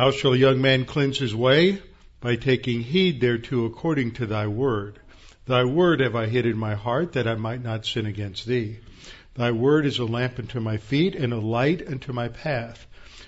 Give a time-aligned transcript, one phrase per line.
[0.00, 1.78] How shall a young man cleanse his way?
[2.22, 4.98] By taking heed thereto according to thy word.
[5.44, 8.78] Thy word have I hid in my heart that I might not sin against thee.
[9.34, 12.86] Thy word is a lamp unto my feet and a light unto my path.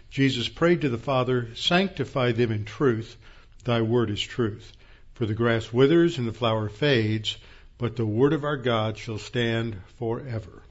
[0.09, 3.19] Jesus prayed to the Father, sanctify them in truth.
[3.65, 4.73] Thy word is truth.
[5.13, 7.37] For the grass withers and the flower fades,
[7.77, 10.63] but the word of our God shall stand forever.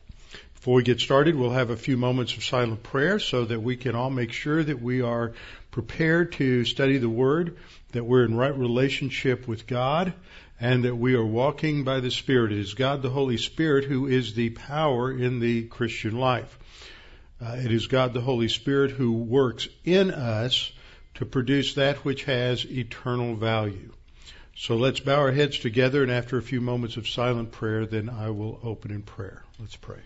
[0.55, 3.75] Before we get started, we'll have a few moments of silent prayer so that we
[3.77, 5.33] can all make sure that we are
[5.71, 7.57] prepared to study the word,
[7.93, 10.13] that we're in right relationship with God,
[10.59, 12.51] and that we are walking by the Spirit.
[12.51, 16.57] It is God the Holy Spirit who is the power in the Christian life.
[17.43, 20.71] Uh, it is God the Holy Spirit who works in us
[21.15, 23.91] to produce that which has eternal value.
[24.55, 28.09] So let's bow our heads together, and after a few moments of silent prayer, then
[28.09, 29.43] I will open in prayer.
[29.59, 30.01] Let's pray.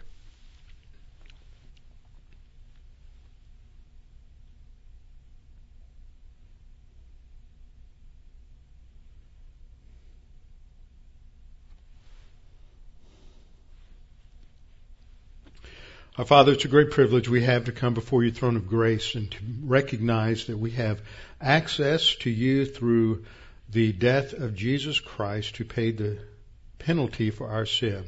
[16.17, 19.15] Our Father, it's a great privilege we have to come before your throne of grace
[19.15, 21.01] and to recognize that we have
[21.41, 23.25] access to you through
[23.69, 26.17] the death of Jesus Christ who paid the
[26.79, 28.05] penalty for our sin.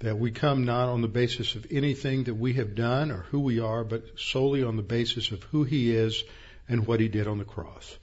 [0.00, 3.40] That we come not on the basis of anything that we have done or who
[3.40, 6.22] we are, but solely on the basis of who He is
[6.68, 7.96] and what He did on the cross.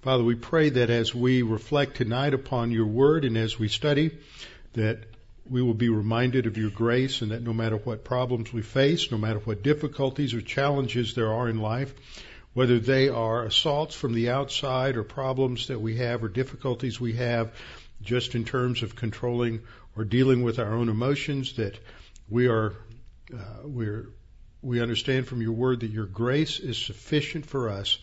[0.00, 4.16] Father, we pray that as we reflect tonight upon your word and as we study,
[4.72, 5.04] that
[5.50, 9.10] we will be reminded of your grace and that no matter what problems we face,
[9.10, 11.94] no matter what difficulties or challenges there are in life,
[12.54, 17.14] whether they are assaults from the outside or problems that we have or difficulties we
[17.14, 17.52] have
[18.02, 19.60] just in terms of controlling
[19.96, 21.78] or dealing with our own emotions, that
[22.28, 22.74] we are,
[23.34, 24.10] uh, we're,
[24.62, 27.98] we understand from your word that your grace is sufficient for us.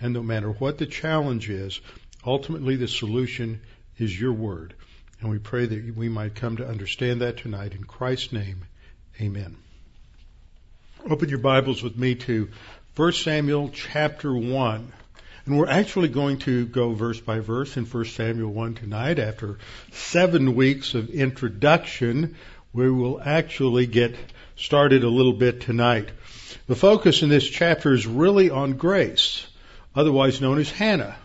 [0.00, 1.80] And no matter what the challenge is,
[2.24, 3.60] ultimately the solution
[3.98, 4.74] is your word.
[5.20, 7.74] And we pray that we might come to understand that tonight.
[7.74, 8.62] In Christ's name,
[9.20, 9.56] amen.
[11.08, 12.48] Open your Bibles with me to
[12.96, 14.92] 1 Samuel chapter 1.
[15.44, 19.18] And we're actually going to go verse by verse in 1 Samuel 1 tonight.
[19.18, 19.58] After
[19.92, 22.36] seven weeks of introduction,
[22.72, 24.16] we will actually get
[24.56, 26.08] started a little bit tonight.
[26.66, 29.46] The focus in this chapter is really on grace,
[29.94, 31.16] otherwise known as Hannah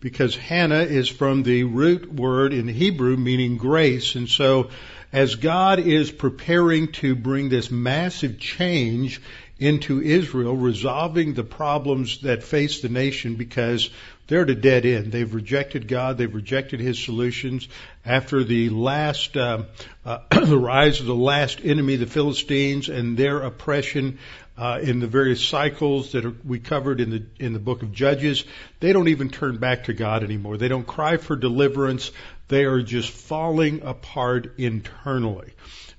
[0.00, 4.14] because Hannah is from the root word in Hebrew meaning grace.
[4.14, 4.70] And so
[5.12, 9.20] as God is preparing to bring this massive change
[9.58, 13.90] into Israel, resolving the problems that face the nation because
[14.28, 15.10] they're at a dead end.
[15.10, 16.18] They've rejected God.
[16.18, 17.66] They've rejected His solutions.
[18.04, 19.64] After the last, uh,
[20.04, 24.18] uh, the rise of the last enemy, the Philistines, and their oppression,
[24.58, 27.92] uh, in the various cycles that are, we covered in the in the book of
[27.92, 28.44] Judges,
[28.80, 30.56] they don't even turn back to God anymore.
[30.56, 32.10] They don't cry for deliverance.
[32.48, 35.52] They are just falling apart internally.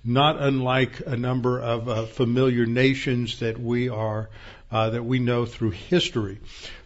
[0.03, 4.29] Not unlike a number of uh, familiar nations that we are
[4.71, 6.39] uh, that we know through history.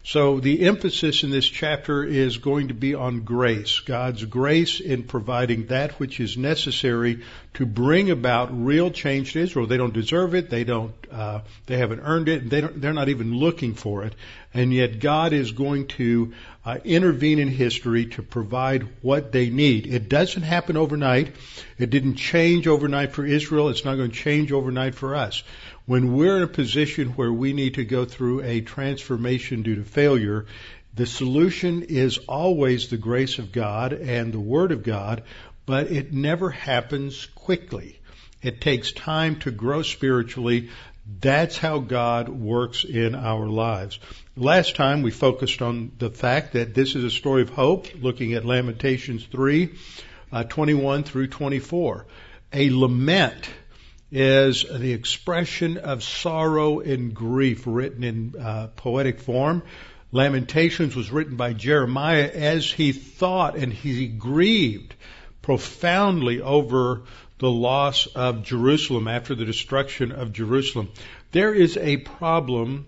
[0.06, 5.04] So the emphasis in this chapter is going to be on grace, God's grace in
[5.04, 7.22] providing that which is necessary
[7.54, 9.66] to bring about real change to Israel.
[9.66, 10.50] They don't deserve it.
[10.50, 10.94] They don't.
[11.10, 12.50] Uh, they haven't earned it.
[12.50, 14.14] They don't, they're not even looking for it.
[14.52, 16.34] And yet God is going to
[16.64, 19.86] uh, intervene in history to provide what they need.
[19.86, 21.34] It doesn't happen overnight.
[21.78, 23.68] It didn't change overnight for Israel.
[23.68, 25.42] It's not going to change overnight for us.
[25.86, 29.84] When we're in a position where we need to go through a transformation due to
[29.84, 30.46] failure,
[30.94, 35.24] the solution is always the grace of God and the Word of God,
[35.66, 38.00] but it never happens quickly.
[38.42, 40.70] It takes time to grow spiritually.
[41.20, 43.98] That's how God works in our lives.
[44.38, 48.32] Last time we focused on the fact that this is a story of hope, looking
[48.32, 49.74] at Lamentations 3,
[50.32, 52.06] uh, 21 through 24.
[52.54, 53.50] A lament
[54.14, 59.64] is the expression of sorrow and grief written in uh, poetic form.
[60.12, 64.94] Lamentations was written by Jeremiah as he thought and he grieved
[65.42, 67.02] profoundly over
[67.40, 70.90] the loss of Jerusalem after the destruction of Jerusalem.
[71.32, 72.86] There is a problem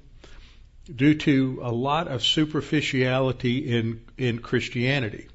[0.94, 5.26] due to a lot of superficiality in, in Christianity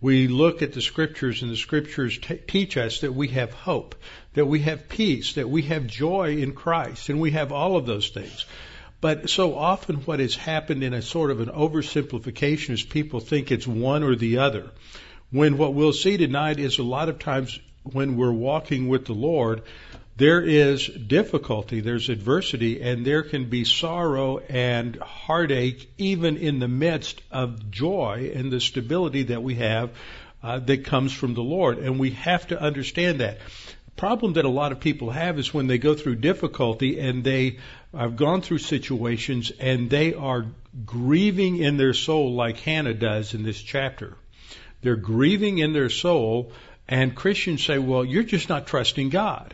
[0.00, 3.96] we look at the scriptures and the scriptures t- teach us that we have hope,
[4.38, 7.86] that we have peace, that we have joy in Christ, and we have all of
[7.86, 8.46] those things.
[9.00, 13.50] But so often what has happened in a sort of an oversimplification is people think
[13.50, 14.70] it's one or the other.
[15.32, 19.12] When what we'll see tonight is a lot of times when we're walking with the
[19.12, 19.62] Lord,
[20.16, 26.68] there is difficulty, there's adversity, and there can be sorrow and heartache even in the
[26.68, 29.90] midst of joy and the stability that we have
[30.44, 31.78] uh, that comes from the Lord.
[31.78, 33.38] And we have to understand that.
[33.98, 37.58] Problem that a lot of people have is when they go through difficulty and they
[37.92, 40.46] have gone through situations and they are
[40.86, 44.16] grieving in their soul like Hannah does in this chapter.
[44.82, 46.52] They're grieving in their soul
[46.88, 49.52] and Christians say, well, you're just not trusting God.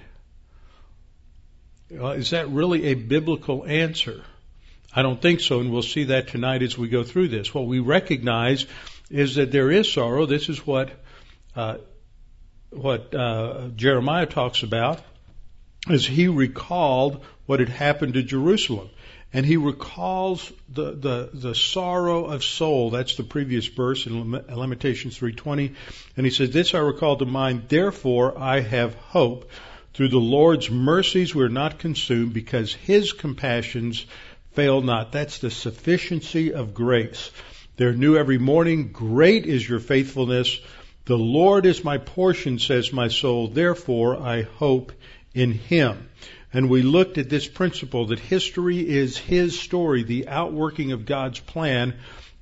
[1.91, 4.25] Well, is that really a biblical answer?
[4.95, 7.55] I don't think so, and we'll see that tonight as we go through this.
[7.55, 8.67] What we recognize
[9.11, 10.27] is that there is sorrow.
[10.27, 10.91] This is what
[11.57, 11.79] uh,
[12.77, 15.01] what uh, Jeremiah talks about,
[15.89, 18.91] as he recalled what had happened to Jerusalem,
[19.33, 22.91] and he recalls the the, the sorrow of soul.
[22.91, 25.75] That's the previous verse in Lamentations 3:20,
[26.17, 27.65] and he says, "This I recall to mind.
[27.69, 29.51] Therefore I have hope."
[29.95, 34.05] Through the Lord's mercies we are not consumed because his compassions
[34.53, 35.13] fail not.
[35.13, 37.31] That's the sufficiency of grace.
[37.77, 38.91] They're new every morning.
[38.93, 40.61] Great is your faithfulness.
[41.07, 43.49] The Lord is my portion, says my soul.
[43.49, 44.93] Therefore I hope
[45.35, 46.09] in him.
[46.53, 51.41] And we looked at this principle that history is his story, the outworking of God's
[51.41, 51.95] plan.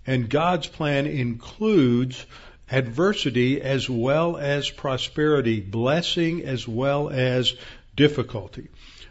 [0.06, 2.24] And God's plan includes
[2.70, 7.54] adversity as well as prosperity, blessing as well as
[7.96, 8.68] difficulty.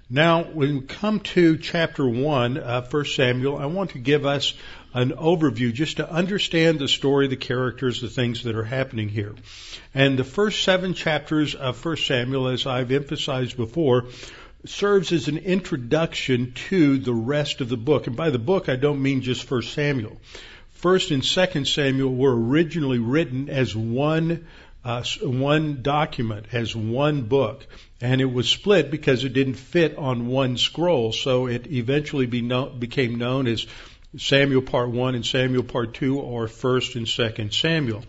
[0.10, 4.54] Now, when we come to chapter 1 of 1 Samuel, I want to give us
[4.94, 9.34] an overview just to understand the story, the characters, the things that are happening here.
[9.94, 14.06] And the first seven chapters of 1 Samuel, as I've emphasized before,
[14.66, 18.08] serves as an introduction to the rest of the book.
[18.08, 20.18] And by the book, I don't mean just 1 Samuel.
[20.74, 24.48] First and Second Samuel were originally written as one
[24.84, 27.66] uh, one document, as one book,
[28.02, 31.12] and it was split because it didn't fit on one scroll.
[31.12, 32.42] So it eventually be
[32.80, 33.68] became known as
[34.18, 38.04] Samuel Part One and Samuel Part Two, or First and Second Samuel.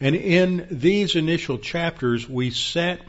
[0.00, 3.02] And in these initial chapters, we set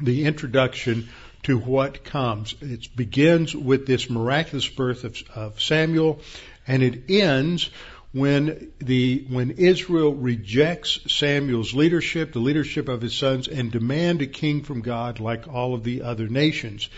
[0.00, 1.08] the introduction
[1.42, 2.54] to what comes.
[2.60, 6.20] It begins with this miraculous birth of, of Samuel,
[6.66, 7.70] and it ends
[8.12, 14.26] when the when Israel rejects Samuel's leadership, the leadership of his sons, and demand a
[14.26, 16.88] king from God like all of the other nations.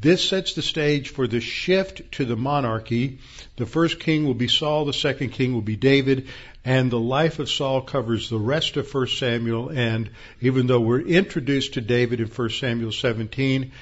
[0.00, 3.18] This sets the stage for the shift to the monarchy.
[3.56, 6.28] The first king will be Saul, the second king will be David,
[6.64, 9.70] and the life of Saul covers the rest of 1 Samuel.
[9.70, 10.10] And
[10.40, 13.72] even though we're introduced to David in 1 Samuel 17,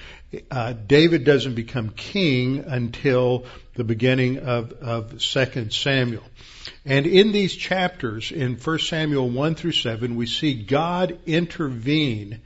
[0.51, 6.25] uh, David doesn't become king until the beginning of, of 2 Samuel.
[6.87, 12.41] And in these chapters, in 1 Samuel 1 through 7, we see God intervene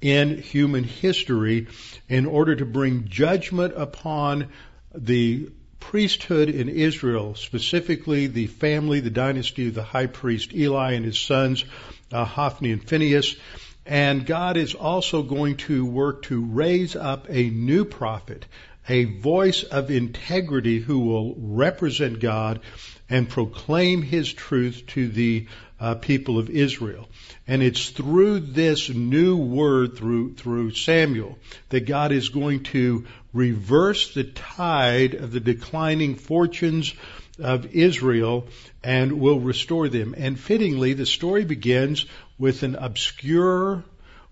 [0.00, 1.68] in human history
[2.08, 4.48] in order to bring judgment upon
[4.94, 5.50] the
[5.80, 11.18] priesthood in Israel, specifically the family, the dynasty of the high priest Eli and his
[11.18, 11.64] sons,
[12.12, 13.36] uh, Hophni and Phinehas.
[13.84, 18.46] And God is also going to work to raise up a new prophet,
[18.88, 22.60] a voice of integrity who will represent God
[23.08, 25.46] and proclaim his truth to the
[25.78, 27.08] uh, people of Israel.
[27.46, 31.38] And it's through this new word, through, through Samuel,
[31.68, 36.94] that God is going to reverse the tide of the declining fortunes
[37.38, 38.46] of Israel
[38.82, 40.14] and will restore them.
[40.16, 42.06] And fittingly, the story begins
[42.38, 43.84] with an obscure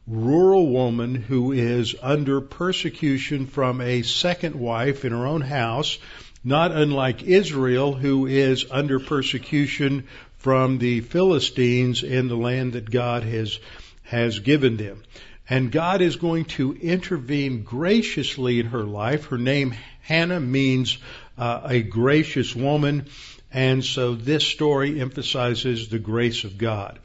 [0.06, 5.98] rural woman who is under persecution from a second wife in her own house,
[6.42, 10.06] not unlike Israel, who is under persecution
[10.44, 13.58] from the Philistines in the land that God has,
[14.02, 15.02] has given them.
[15.48, 19.28] And God is going to intervene graciously in her life.
[19.28, 20.98] Her name, Hannah, means
[21.38, 23.06] uh, a gracious woman.
[23.54, 26.98] And so this story emphasizes the grace of God.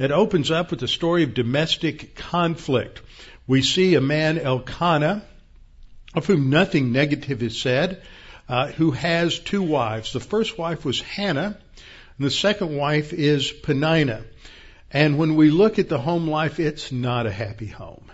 [0.00, 3.02] It opens up with a story of domestic conflict.
[3.46, 5.22] We see a man, Elkanah,
[6.16, 8.02] of whom nothing negative is said,
[8.48, 10.12] uh, who has two wives.
[10.12, 11.56] The first wife was Hannah,
[12.20, 14.24] and the second wife is Peninnah.
[14.90, 18.04] And when we look at the home life, it's not a happy home.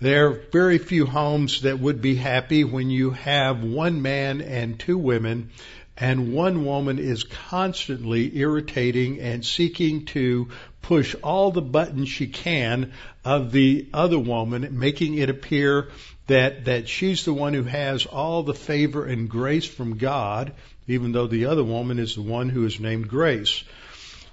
[0.00, 4.78] There are very few homes that would be happy when you have one man and
[4.78, 5.50] two women
[5.96, 10.48] and one woman is constantly irritating and seeking to
[10.80, 12.92] push all the buttons she can
[13.24, 15.88] of the other woman, making it appear
[16.28, 20.52] that, that she's the one who has all the favor and grace from God,
[20.92, 23.64] even though the other woman is the one who is named Grace.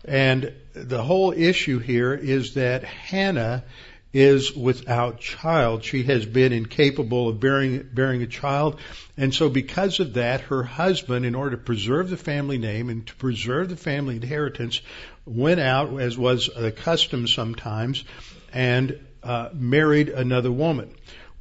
[0.06, 3.64] And the whole issue here is that Hannah
[4.12, 5.84] is without child.
[5.84, 8.80] She has been incapable of bearing, bearing a child.
[9.18, 13.06] And so because of that, her husband, in order to preserve the family name and
[13.06, 14.82] to preserve the family inheritance,
[15.26, 18.04] went out, as was the custom sometimes,
[18.52, 20.90] and uh, married another woman.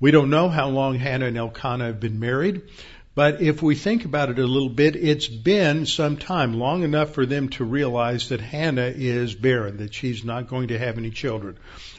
[0.00, 2.62] We don't know how long Hannah and Elkanah have been married.
[3.18, 7.14] But if we think about it a little bit, it's been some time, long enough
[7.14, 11.10] for them to realize that Hannah is barren, that she's not going to have any
[11.10, 11.56] children.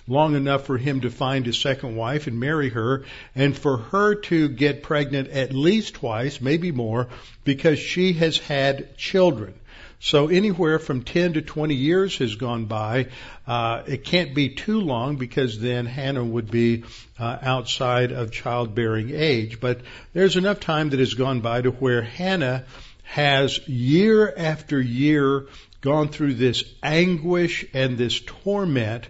[0.07, 3.03] Long enough for him to find a second wife and marry her,
[3.35, 7.09] and for her to get pregnant at least twice, maybe more,
[7.43, 9.55] because she has had children.
[10.01, 13.07] So anywhere from 10 to 20 years has gone by.
[13.45, 16.85] Uh, it can't be too long because then Hannah would be
[17.19, 19.59] uh, outside of childbearing age.
[19.59, 19.81] But
[20.13, 22.65] there's enough time that has gone by to where Hannah
[23.03, 25.47] has year after year
[25.81, 29.09] gone through this anguish and this torment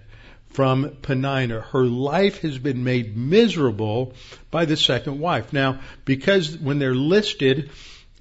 [0.49, 1.61] from Peninnah.
[1.61, 4.13] Her life has been made miserable
[4.49, 5.53] by the second wife.
[5.53, 7.69] Now, because when they're listed,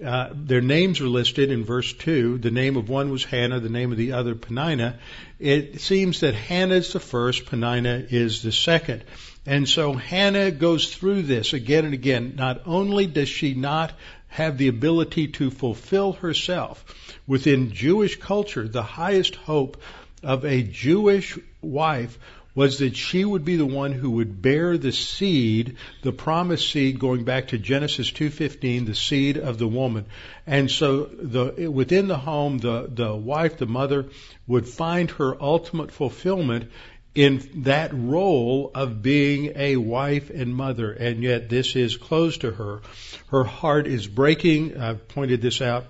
[0.04, 2.38] uh, their names are listed in verse 2.
[2.38, 4.98] The name of one was Hannah, the name of the other Peninnah.
[5.40, 9.02] It seems that Hannah is the first, Peninnah is the second.
[9.44, 12.34] And so Hannah goes through this again and again.
[12.36, 13.92] Not only does she not
[14.28, 16.84] have the ability to fulfill herself
[17.26, 19.82] within Jewish culture, the highest hope
[20.22, 22.18] of a Jewish wife
[22.58, 26.98] was that she would be the one who would bear the seed, the promised seed
[26.98, 30.06] going back to Genesis 2:15, the seed of the woman.
[30.44, 34.06] And so the within the home the the wife, the mother
[34.48, 36.68] would find her ultimate fulfillment
[37.14, 42.50] in that role of being a wife and mother, and yet this is closed to
[42.50, 42.80] her.
[43.28, 44.76] Her heart is breaking.
[44.76, 45.86] I've pointed this out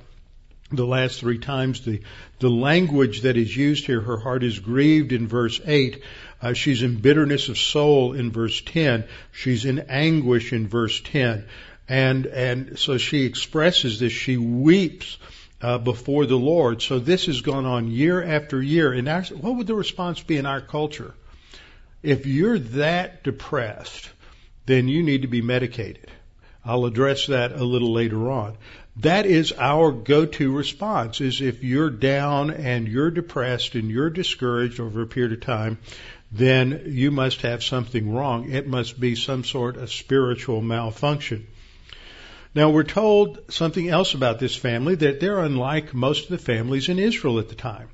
[0.71, 1.81] the last three times.
[1.81, 2.03] The,
[2.41, 6.03] the language that is used here, her heart is grieved in verse 8.
[6.41, 9.05] Uh, she's in bitterness of soul in verse 10.
[9.33, 11.47] She's in anguish in verse 10.
[11.89, 14.13] And, and so she expresses this.
[14.13, 15.19] She weeps
[15.61, 16.83] uh, before the Lord.
[16.83, 18.93] So this has gone on year after year.
[18.93, 21.15] And what would the response be in our culture?
[22.03, 24.11] If you're that depressed,
[24.67, 26.11] then you need to be medicated.
[26.65, 28.57] I'll address that a little later on.
[28.97, 34.81] That is our go-to response is if you're down and you're depressed and you're discouraged
[34.81, 35.79] over a period of time,
[36.31, 38.51] then you must have something wrong.
[38.51, 41.47] It must be some sort of spiritual malfunction.
[42.55, 46.89] Now we're told something else about this family that they're unlike most of the families
[46.89, 47.89] in Israel at the time.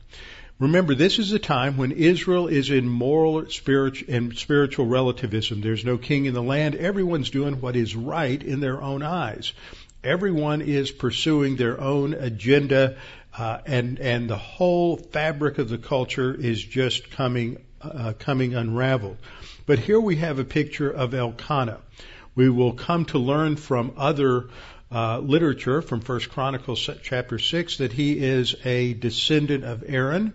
[0.60, 5.60] Remember, this is a time when Israel is in moral spiritual, and spiritual relativism.
[5.60, 6.76] There's no king in the land.
[6.76, 9.52] Everyone's doing what is right in their own eyes.
[10.04, 12.96] Everyone is pursuing their own agenda,
[13.36, 19.18] uh, and and the whole fabric of the culture is just coming uh, coming unraveled.
[19.66, 21.80] But here we have a picture of Elkanah.
[22.34, 24.48] We will come to learn from other
[24.92, 30.34] uh, literature from First Chronicles chapter six that he is a descendant of Aaron.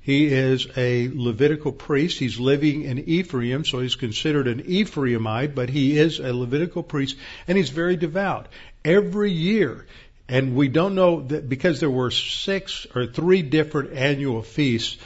[0.00, 2.18] He is a Levitical priest.
[2.18, 7.16] He's living in Ephraim, so he's considered an Ephraimite, but he is a Levitical priest,
[7.46, 8.48] and he's very devout.
[8.84, 9.86] Every year,
[10.26, 14.96] and we don't know that because there were six or three different annual feasts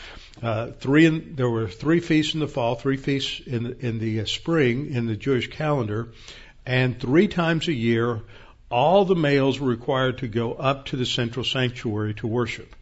[0.45, 3.99] uh, three in, there were three feasts in the fall, three feasts in the, in
[3.99, 6.13] the uh, spring in the Jewish calendar,
[6.67, 8.21] and three times a year,
[8.71, 12.77] all the males were required to go up to the central sanctuary to worship.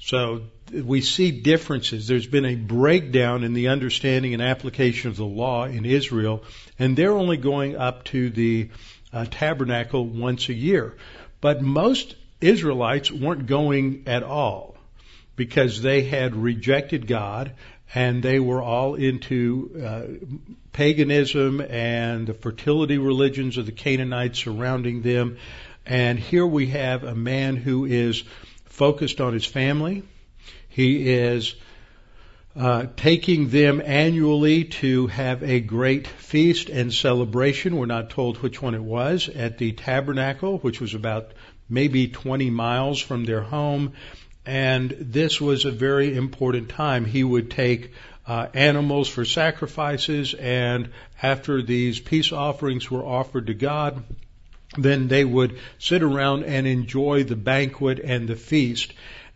[0.00, 2.08] So we see differences.
[2.08, 6.44] There's been a breakdown in the understanding and application of the law in Israel,
[6.78, 8.68] and they're only going up to the
[9.14, 10.96] uh, tabernacle once a year.
[11.40, 14.71] But most Israelites weren't going at all
[15.36, 17.52] because they had rejected God
[17.94, 20.02] and they were all into uh,
[20.72, 25.36] paganism and the fertility religions of the Canaanites surrounding them.
[25.84, 28.24] And here we have a man who is
[28.64, 30.04] focused on his family.
[30.68, 31.54] He is
[32.56, 37.76] uh, taking them annually to have a great feast and celebration.
[37.76, 41.32] We're not told which one it was at the tabernacle, which was about
[41.68, 43.92] maybe 20 miles from their home.
[44.44, 47.04] And this was a very important time.
[47.04, 47.92] He would take
[48.26, 50.90] uh, animals for sacrifices, and
[51.22, 54.02] after these peace offerings were offered to God,
[54.76, 58.92] then they would sit around and enjoy the banquet and the feast.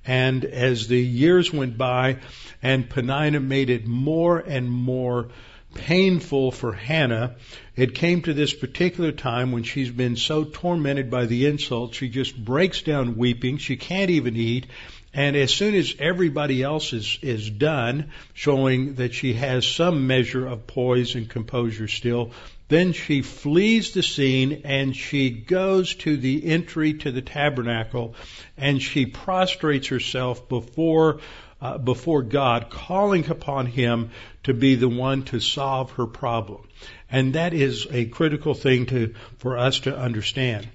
[0.06, 2.18] And as the years went by,
[2.62, 5.28] and Peninnah made it more and more
[5.74, 7.36] painful for Hannah,
[7.74, 12.08] it came to this particular time when she's been so tormented by the insult, she
[12.08, 13.58] just breaks down weeping.
[13.58, 14.66] She can't even eat
[15.16, 20.46] And as soon as everybody else is, is done, showing that she has some measure
[20.46, 22.32] of poise and composure still,
[22.68, 28.14] then she flees the scene and she goes to the entry to the tabernacle
[28.58, 31.20] and she prostrates herself before
[31.58, 34.10] uh, before God, calling upon Him
[34.44, 36.68] to be the one to solve her problem.
[37.10, 40.68] And that is a critical thing to, for us to understand.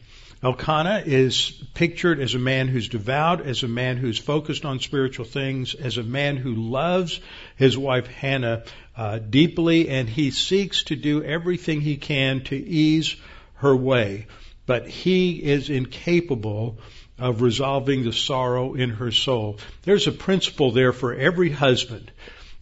[0.44, 5.26] Elkanah is pictured as a man who's devout, as a man who's focused on spiritual
[5.26, 7.20] things, as a man who loves
[7.58, 8.64] his wife Hannah
[8.98, 13.16] uh, deeply, and he seeks to do everything he can to ease
[13.56, 14.26] her way.
[14.66, 16.80] But he is incapable
[17.20, 19.60] of resolving the sorrow in her soul.
[19.84, 22.12] There's a principle there for every husband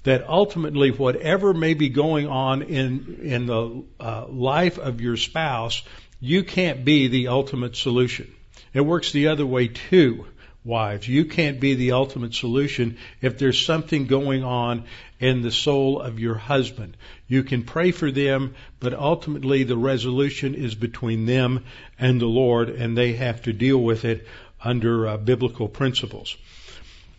[0.03, 5.81] that ultimately whatever may be going on in in the uh, life of your spouse
[6.19, 8.33] you can't be the ultimate solution.
[8.73, 10.25] It works the other way too,
[10.63, 11.07] wives.
[11.07, 14.83] You can't be the ultimate solution if there's something going on
[15.19, 16.95] in the soul of your husband.
[17.27, 21.65] You can pray for them, but ultimately the resolution is between them
[21.97, 24.27] and the Lord, and they have to deal with it
[24.61, 26.35] under uh, biblical principles.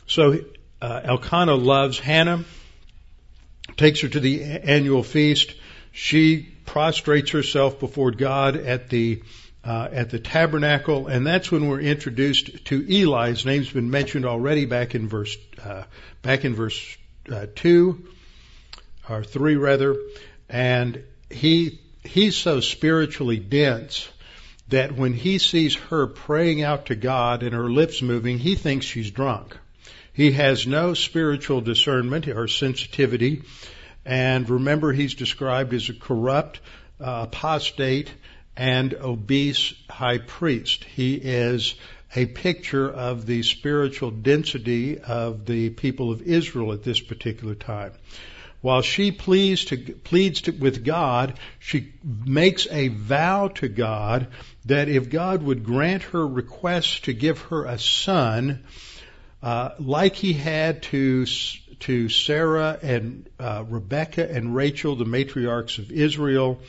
[0.07, 0.41] So
[0.83, 2.45] uh, Elkanah loves Hannah,
[3.77, 5.55] takes her to the annual feast.
[5.93, 9.21] She prostrates herself before God at the
[9.65, 13.31] uh, at the tabernacle, and that's when we're introduced to Eli.
[13.31, 15.83] His name's been mentioned already back in verse uh,
[16.23, 16.97] back in verse
[17.29, 18.07] uh, two
[19.09, 19.97] or three rather,
[20.49, 24.09] and he he's so spiritually dense
[24.69, 28.87] that when he sees her praying out to God and her lips moving, he thinks
[28.87, 29.59] she's drunk.
[30.13, 33.43] He has no spiritual discernment or sensitivity.
[34.05, 36.61] And remember, he's described as a corrupt,
[37.01, 38.13] uh, apostate,
[38.57, 40.85] and obese high priest.
[40.85, 41.75] He is
[42.15, 47.93] a picture of the spiritual density of the people of Israel at this particular time.
[48.63, 54.27] While she pleads, to, pleads to, with God, she makes a vow to God
[54.67, 58.65] that if God would grant her request to give her a son,
[59.43, 61.25] uh, like he had to
[61.81, 66.61] to Sarah and uh, Rebecca and Rachel, the matriarchs of Israel,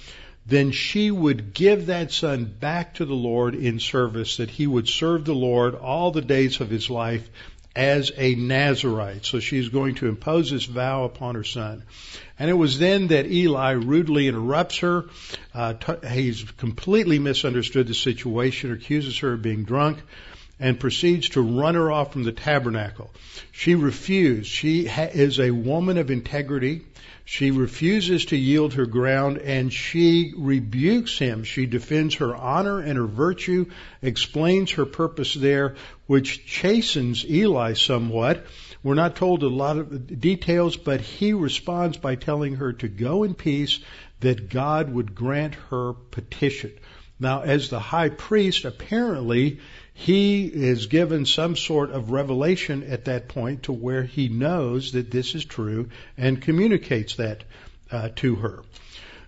[0.45, 4.87] then she would give that son back to the Lord in service, that he would
[4.87, 7.29] serve the Lord all the days of his life
[7.75, 9.25] as a Nazarite.
[9.25, 11.83] So she's going to impose this vow upon her son.
[12.37, 15.05] And it was then that Eli rudely interrupts her.
[15.53, 19.99] Uh, t- he's completely misunderstood the situation, accuses her of being drunk
[20.61, 23.11] and proceeds to run her off from the tabernacle.
[23.51, 24.49] She refused.
[24.49, 26.83] She ha- is a woman of integrity.
[27.25, 31.43] She refuses to yield her ground and she rebukes him.
[31.43, 33.71] She defends her honor and her virtue,
[34.01, 38.45] explains her purpose there, which chastens Eli somewhat.
[38.83, 43.23] We're not told a lot of details, but he responds by telling her to go
[43.23, 43.79] in peace,
[44.19, 46.71] that God would grant her petition.
[47.19, 49.59] Now, as the high priest, apparently,
[50.01, 55.11] he is given some sort of revelation at that point to where he knows that
[55.11, 57.43] this is true and communicates that
[57.91, 58.63] uh, to her.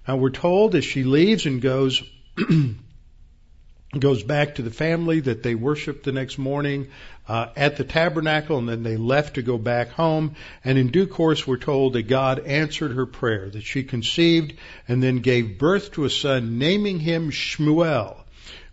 [0.07, 2.01] Now we're told as she leaves and goes
[3.99, 6.87] goes back to the family that they worshiped the next morning
[7.27, 11.05] uh, at the tabernacle and then they left to go back home and in due
[11.05, 14.53] course we're told that God answered her prayer that she conceived
[14.87, 18.22] and then gave birth to a son naming him Shmuel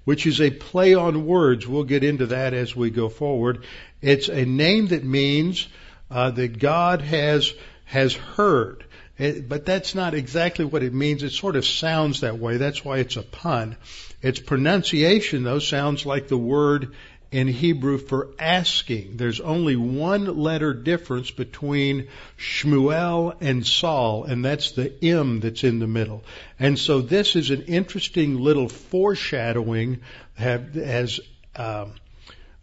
[0.04, 1.66] which is a play on words.
[1.66, 3.64] We'll get into that as we go forward.
[4.00, 5.68] It's a name that means
[6.10, 7.52] uh, that God has
[7.84, 8.84] has heard.
[9.18, 11.22] It, but that's not exactly what it means.
[11.22, 12.56] It sort of sounds that way.
[12.56, 13.76] That's why it's a pun.
[14.22, 16.94] Its pronunciation, though, sounds like the word
[17.30, 19.16] in Hebrew for asking.
[19.16, 25.78] There's only one letter difference between Shmuel and Saul, and that's the M that's in
[25.78, 26.24] the middle.
[26.58, 30.00] And so this is an interesting little foreshadowing
[30.36, 31.20] as
[31.54, 31.92] um,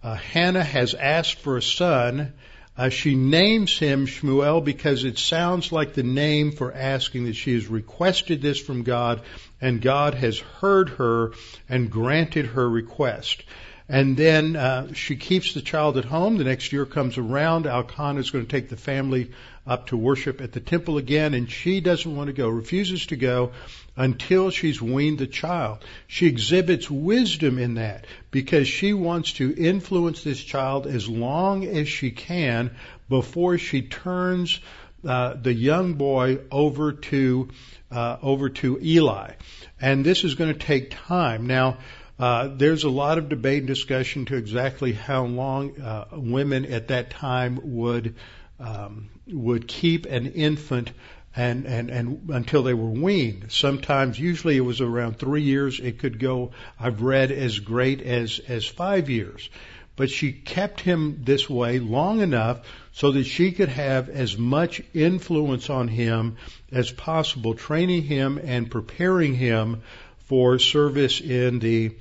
[0.04, 2.34] uh, Hannah has asked for a son.
[2.78, 7.54] Uh, she names him Shmuel because it sounds like the name for asking that she
[7.54, 9.22] has requested this from God,
[9.62, 11.32] and God has heard her
[11.70, 13.44] and granted her request.
[13.90, 16.38] And then uh, she keeps the child at home.
[16.38, 17.68] The next year comes around.
[17.68, 19.32] Elkanah is going to take the family
[19.66, 23.16] up to worship at the temple again, and she doesn't want to go, refuses to
[23.16, 23.52] go
[23.96, 25.84] until she's weaned the child.
[26.08, 31.88] She exhibits wisdom in that because she wants to influence this child as long as
[31.88, 32.76] she can
[33.10, 34.60] before she turns
[35.06, 37.50] uh, the young boy over to
[37.92, 39.32] uh, over to Eli.
[39.80, 41.48] And this is going to take time.
[41.48, 41.78] Now,
[42.20, 46.88] Uh, there's a lot of debate and discussion to exactly how long uh, women at
[46.88, 48.16] that time would
[48.60, 50.92] um, would keep an infant
[51.36, 53.52] and, and, and until they were weaned.
[53.52, 55.80] Sometimes, usually it was around three years.
[55.80, 59.48] It could go, I've read, as great as, as five years.
[59.96, 64.82] But she kept him this way long enough so that she could have as much
[64.94, 66.38] influence on him
[66.72, 69.84] as possible, training him and preparing him
[70.28, 71.96] for service in the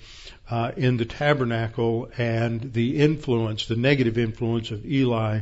[0.49, 5.41] uh, in the tabernacle and the influence, the negative influence of Eli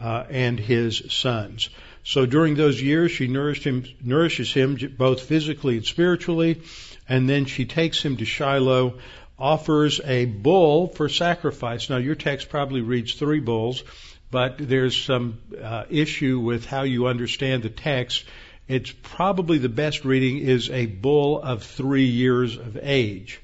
[0.00, 1.68] uh, and his sons.
[2.04, 6.62] So during those years, she him, nourishes him both physically and spiritually,
[7.08, 9.00] and then she takes him to Shiloh,
[9.38, 11.90] offers a bull for sacrifice.
[11.90, 13.82] Now, your text probably reads three bulls,
[14.30, 18.24] but there's some uh, issue with how you understand the text.
[18.68, 23.40] It's probably the best reading is a bull of three years of age,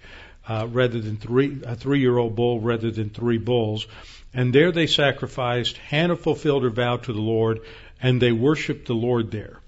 [0.49, 3.87] uh, rather than three a three-year-old bull rather than three bulls.
[4.35, 5.77] And there they sacrificed.
[5.77, 7.61] Hannah fulfilled her vow to the Lord
[8.01, 9.61] and they worshiped the Lord there.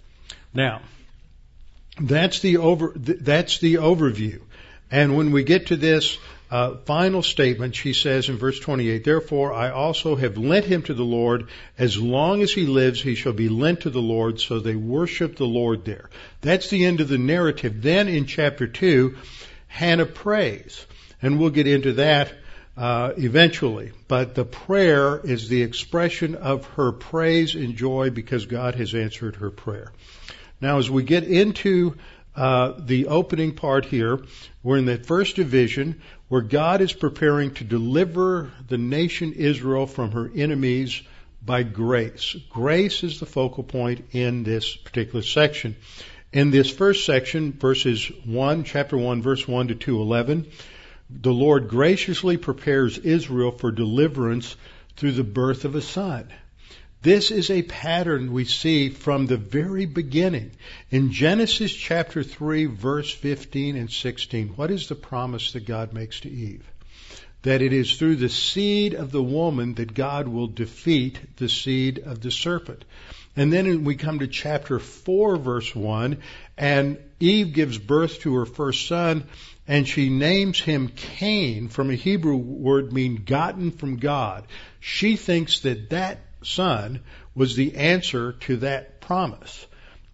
[0.52, 0.82] Now,
[2.00, 4.40] that's the over, that's the overview.
[4.90, 6.18] And when we get to this
[6.50, 10.94] uh, final statement, she says in verse 28, Therefore I also have lent him to
[10.94, 11.48] the Lord.
[11.78, 14.40] As long as he lives, he shall be lent to the Lord.
[14.40, 16.10] So they worship the Lord there.
[16.42, 17.82] That's the end of the narrative.
[17.82, 19.16] Then in chapter 2,
[19.66, 20.86] Hannah prays.
[21.22, 22.32] And we'll get into that
[22.76, 23.92] uh, eventually.
[24.08, 29.36] But the prayer is the expression of her praise and joy because God has answered
[29.36, 29.92] her prayer.
[30.60, 31.96] Now, as we get into
[32.36, 34.18] uh, the opening part here,
[34.62, 40.12] we're in the first division where God is preparing to deliver the nation Israel from
[40.12, 41.02] her enemies
[41.44, 42.34] by grace.
[42.50, 45.76] Grace is the focal point in this particular section.
[46.32, 50.50] In this first section, verses 1, chapter 1, verse 1 to 211,
[51.08, 54.56] the Lord graciously prepares Israel for deliverance
[54.96, 56.28] through the birth of a son.
[57.04, 60.52] This is a pattern we see from the very beginning.
[60.90, 66.20] In Genesis chapter 3 verse 15 and 16, what is the promise that God makes
[66.20, 66.64] to Eve?
[67.42, 71.98] That it is through the seed of the woman that God will defeat the seed
[71.98, 72.86] of the serpent.
[73.36, 76.22] And then we come to chapter 4 verse 1
[76.56, 79.24] and Eve gives birth to her first son
[79.68, 84.46] and she names him Cain from a Hebrew word mean gotten from God.
[84.80, 87.00] She thinks that that son
[87.34, 89.66] was the answer to that promise.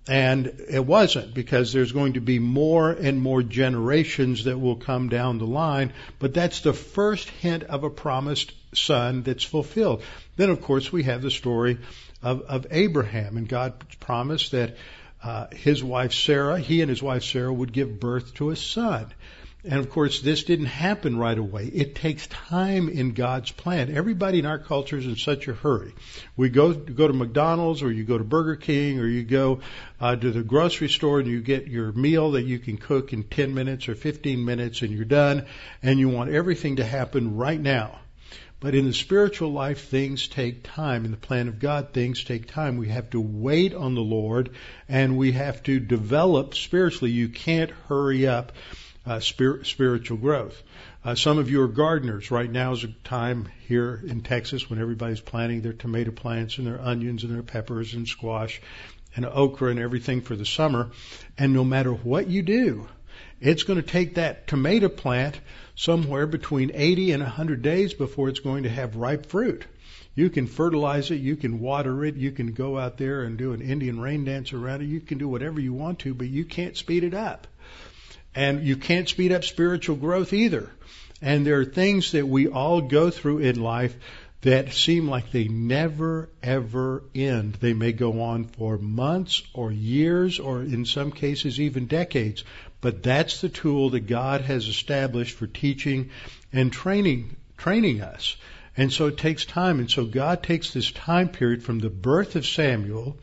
[0.09, 5.09] And it wasn't because there's going to be more and more generations that will come
[5.09, 10.03] down the line, but that's the first hint of a promised son that's fulfilled.
[10.37, 11.79] Then of course we have the story
[12.23, 14.77] of, of Abraham and God promised that
[15.23, 19.13] uh, his wife Sarah, he and his wife Sarah would give birth to a son.
[19.63, 21.65] And of course, this didn't happen right away.
[21.67, 23.95] It takes time in God's plan.
[23.95, 25.95] Everybody in our culture is in such a hurry.
[26.35, 29.61] We go go to McDonald's, or you go to Burger King, or you go
[30.01, 33.23] uh, to the grocery store, and you get your meal that you can cook in
[33.25, 35.45] 10 minutes or 15 minutes, and you're done.
[35.83, 37.99] And you want everything to happen right now.
[38.61, 41.07] But in the spiritual life, things take time.
[41.07, 42.77] In the plan of God, things take time.
[42.77, 44.51] We have to wait on the Lord,
[44.87, 47.11] and we have to develop spiritually.
[47.11, 48.53] You can't hurry up
[49.07, 50.63] uh, spir- spiritual growth.
[51.05, 52.31] Uh, some of you are gardeners.
[52.31, 56.67] Right now is a time here in Texas when everybody's planting their tomato plants and
[56.67, 58.61] their onions and their peppers and squash
[59.17, 60.91] and okra and everything for the summer.
[61.39, 62.89] And no matter what you do,
[63.41, 65.41] it's going to take that tomato plant
[65.75, 69.65] somewhere between 80 and 100 days before it's going to have ripe fruit.
[70.15, 73.53] You can fertilize it, you can water it, you can go out there and do
[73.53, 76.45] an Indian rain dance around it, you can do whatever you want to, but you
[76.45, 77.47] can't speed it up.
[78.35, 80.71] And you can't speed up spiritual growth either.
[81.23, 83.95] And there are things that we all go through in life
[84.43, 87.55] that seem like they never ever end.
[87.55, 92.45] They may go on for months or years or in some cases even decades.
[92.81, 96.11] But that's the tool that God has established for teaching
[96.53, 98.37] and training, training us.
[98.77, 99.79] And so it takes time.
[99.79, 103.19] And so God takes this time period from the birth of Samuel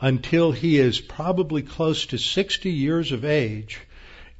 [0.00, 3.80] until he is probably close to 60 years of age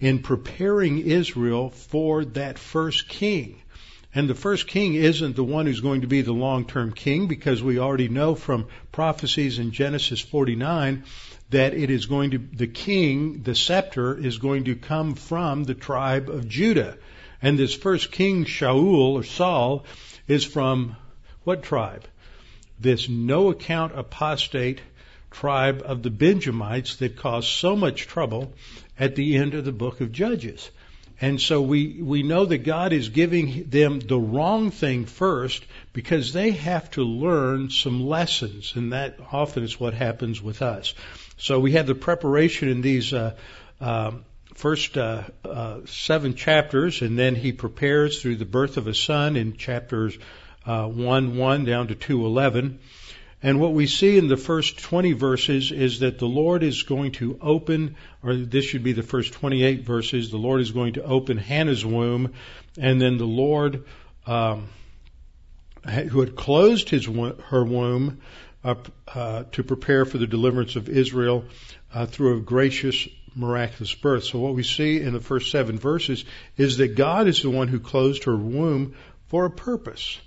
[0.00, 3.60] in preparing Israel for that first king.
[4.12, 7.62] And the first king isn't the one who's going to be the long-term king because
[7.62, 11.04] we already know from prophecies in Genesis 49
[11.50, 15.74] that it is going to, the king, the scepter is going to come from the
[15.74, 16.96] tribe of Judah.
[17.40, 19.84] And this first king, Shaul or Saul,
[20.26, 20.96] is from
[21.44, 22.04] what tribe?
[22.80, 24.80] This no account apostate
[25.30, 28.52] tribe of the Benjamites that caused so much trouble
[29.00, 30.70] at the end of the book of Judges.
[31.22, 36.32] And so we, we know that God is giving them the wrong thing first because
[36.32, 40.94] they have to learn some lessons, and that often is what happens with us.
[41.36, 43.34] So we have the preparation in these uh,
[43.80, 48.94] um, first uh, uh, seven chapters, and then he prepares through the birth of a
[48.94, 50.18] son in chapters
[50.66, 52.78] uh, 1 1 down to 2 11.
[53.42, 57.12] And what we see in the first 20 verses is that the Lord is going
[57.12, 61.04] to open, or this should be the first 28 verses, the Lord is going to
[61.04, 62.34] open Hannah's womb,
[62.78, 63.84] and then the Lord,
[64.26, 64.68] um,
[65.86, 68.20] who had closed his her womb
[68.62, 68.74] uh,
[69.14, 71.46] uh, to prepare for the deliverance of Israel
[71.94, 74.24] uh, through a gracious, miraculous birth.
[74.24, 76.26] So what we see in the first seven verses
[76.58, 78.96] is that God is the one who closed her womb
[79.28, 80.20] for a purpose.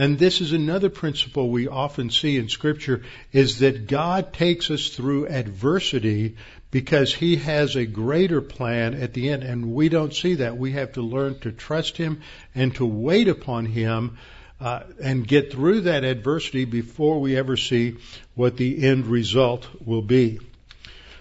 [0.00, 4.88] And this is another principle we often see in scripture is that God takes us
[4.88, 6.36] through adversity
[6.70, 10.56] because he has a greater plan at the end and we don't see that.
[10.56, 12.22] We have to learn to trust him
[12.54, 14.16] and to wait upon him
[14.58, 17.98] uh, and get through that adversity before we ever see
[18.34, 20.40] what the end result will be.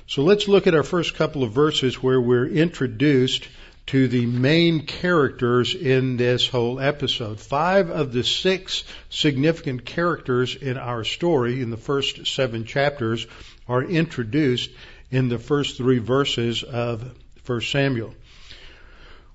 [0.08, 3.46] So let's look at our first couple of verses where we're introduced
[3.89, 7.39] to the main characters in this whole episode.
[7.39, 13.25] Five of the six significant characters in our story in the first seven chapters
[13.67, 14.69] are introduced
[15.10, 17.15] in the first three verses of
[17.47, 18.13] 1 Samuel.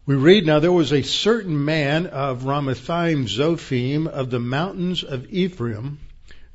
[0.07, 5.27] We read, Now there was a certain man of Ramathaim Zophim of the mountains of
[5.33, 5.99] Ephraim,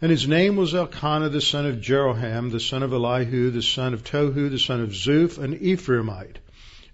[0.02, 3.94] and his name was Elkanah the son of Jeroham, the son of Elihu, the son
[3.94, 6.38] of Tohu, the son of Zuph, an Ephraimite.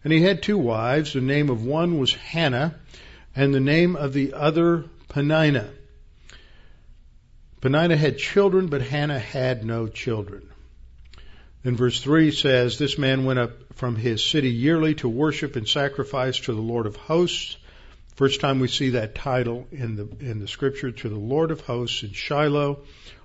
[0.05, 1.13] And he had two wives.
[1.13, 2.75] The name of one was Hannah,
[3.35, 5.71] and the name of the other Peninnah.
[7.59, 10.47] Peninnah had children, but Hannah had no children.
[11.63, 15.67] Then verse 3 says, This man went up from his city yearly to worship and
[15.67, 17.57] sacrifice to the Lord of hosts.
[18.15, 21.61] First time we see that title in the, in the scripture, to the Lord of
[21.61, 22.81] hosts in Shiloh.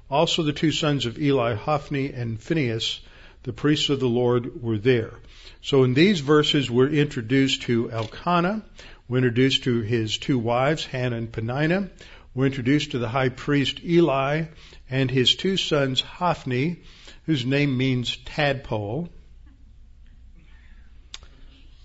[0.09, 3.01] Also the two sons of Eli, Hophni and Phinehas,
[3.43, 5.15] the priests of the Lord, were there.
[5.63, 8.63] So in these verses, we're introduced to Elkanah.
[9.09, 11.91] We're introduced to his two wives, Hannah and Peninnah.
[12.35, 14.45] We're introduced to the high priest Eli
[14.89, 16.83] and his two sons, Hophni,
[17.27, 19.09] whose name means tadpole,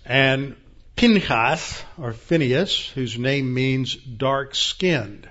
[0.04, 0.56] and
[0.94, 5.28] Pinchas, or Phineas, whose name means dark skinned.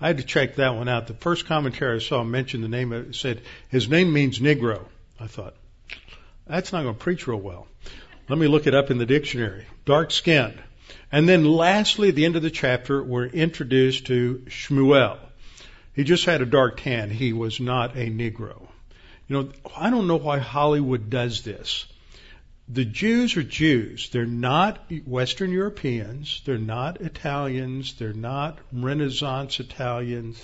[0.00, 1.06] I had to check that one out.
[1.06, 4.84] The first commentary I saw mentioned the name it said his name means Negro.
[5.18, 5.54] I thought,
[6.46, 7.66] that's not going to preach real well.
[8.28, 9.66] Let me look it up in the dictionary.
[9.84, 10.58] Dark skinned.
[11.12, 15.18] And then lastly, at the end of the chapter, we're introduced to Shmuel.
[15.94, 17.10] He just had a dark tan.
[17.10, 18.68] He was not a Negro.
[19.28, 21.86] You know, I don't know why Hollywood does this.
[22.72, 24.10] The Jews are Jews.
[24.10, 26.40] They're not Western Europeans.
[26.44, 27.94] They're not Italians.
[27.94, 30.40] They're not Renaissance Italians.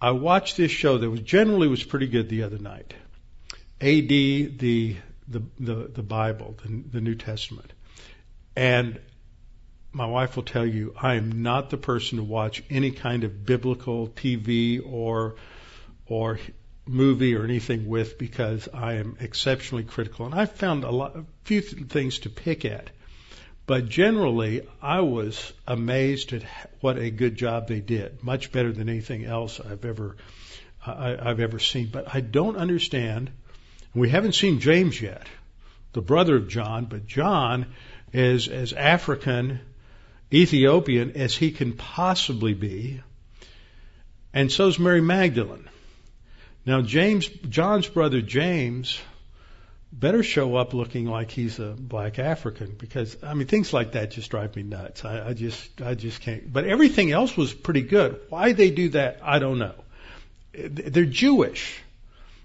[0.00, 2.94] I watched this show that was generally was pretty good the other night.
[3.80, 7.72] AD the the the, the Bible, the, the New Testament,
[8.54, 9.00] and
[9.92, 13.44] my wife will tell you I am not the person to watch any kind of
[13.44, 15.34] biblical TV or
[16.06, 16.38] or
[16.88, 21.24] movie or anything with because I am exceptionally critical, and I found a lot, a
[21.44, 22.90] few things to pick at.
[23.66, 26.42] But generally, I was amazed at
[26.80, 30.16] what a good job they did, much better than anything else I've ever
[30.86, 31.90] I, I've ever seen.
[31.92, 33.30] But I don't understand
[33.94, 35.26] we haven't seen James yet,
[35.92, 37.66] the brother of John, but John
[38.12, 39.60] is as African,
[40.32, 43.00] Ethiopian as he can possibly be.
[44.32, 45.68] And so is Mary Magdalene.
[46.68, 49.00] Now James, John's brother James,
[49.90, 54.10] better show up looking like he's a black African because I mean things like that
[54.10, 55.02] just drive me nuts.
[55.02, 56.52] I, I just I just can't.
[56.52, 58.20] But everything else was pretty good.
[58.28, 59.76] Why they do that, I don't know.
[60.52, 61.82] They're Jewish.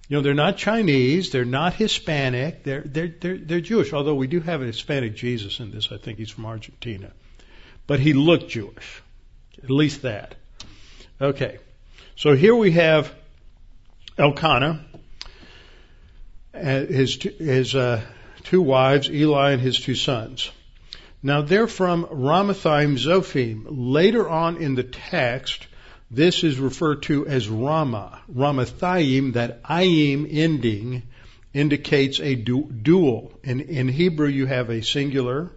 [0.07, 4.27] You know, they're not Chinese, they're not Hispanic, they're, they're, they're, they're Jewish, although we
[4.27, 5.91] do have a Hispanic Jesus in this.
[5.91, 7.11] I think he's from Argentina.
[7.87, 9.01] But he looked Jewish.
[9.61, 10.35] At least that.
[11.19, 11.59] Okay.
[12.15, 13.13] So here we have
[14.17, 14.85] Elkanah,
[16.53, 18.01] his, his uh,
[18.43, 20.51] two wives, Eli and his two sons.
[21.21, 23.65] Now they're from Ramathaim Zophim.
[23.69, 25.67] Later on in the text,
[26.11, 28.21] this is referred to as Ramah.
[28.31, 31.03] Ramathaim, that ayim ending
[31.53, 33.31] indicates a du- dual.
[33.43, 35.51] In, in Hebrew, you have a singular,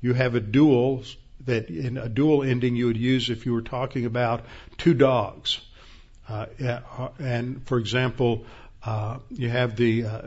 [0.00, 1.04] you have a dual,
[1.44, 4.44] that in a dual ending you would use if you were talking about
[4.76, 5.60] two dogs.
[6.32, 8.44] Uh, and for example,
[8.84, 10.22] Uh, you have the uh,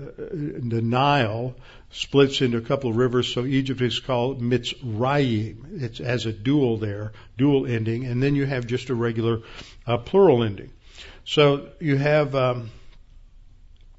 [0.76, 1.56] the Nile
[1.90, 5.82] splits into a couple of rivers, so Egypt is called Mitzrayim.
[5.84, 9.42] It's as a dual there, dual ending, and then you have just a regular
[9.86, 10.72] uh, plural ending.
[11.26, 12.70] So you have um,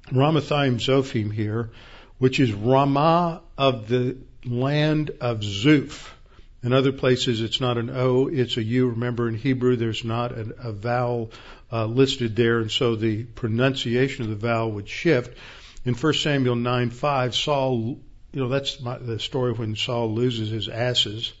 [0.09, 1.69] Ramathaim Zophim here,
[2.17, 6.16] which is Ramah of the land of Zuph.
[6.63, 8.89] In other places, it's not an O, it's a U.
[8.89, 11.31] Remember, in Hebrew, there's not a vowel
[11.71, 15.37] uh, listed there, and so the pronunciation of the vowel would shift.
[15.85, 17.99] In 1 Samuel 9 5, Saul,
[18.33, 21.31] you know, that's my, the story when Saul loses his asses.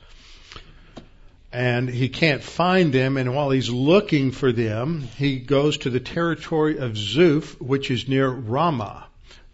[1.51, 5.99] And he can't find them, and while he's looking for them, he goes to the
[5.99, 9.07] territory of Zuph, which is near Ramah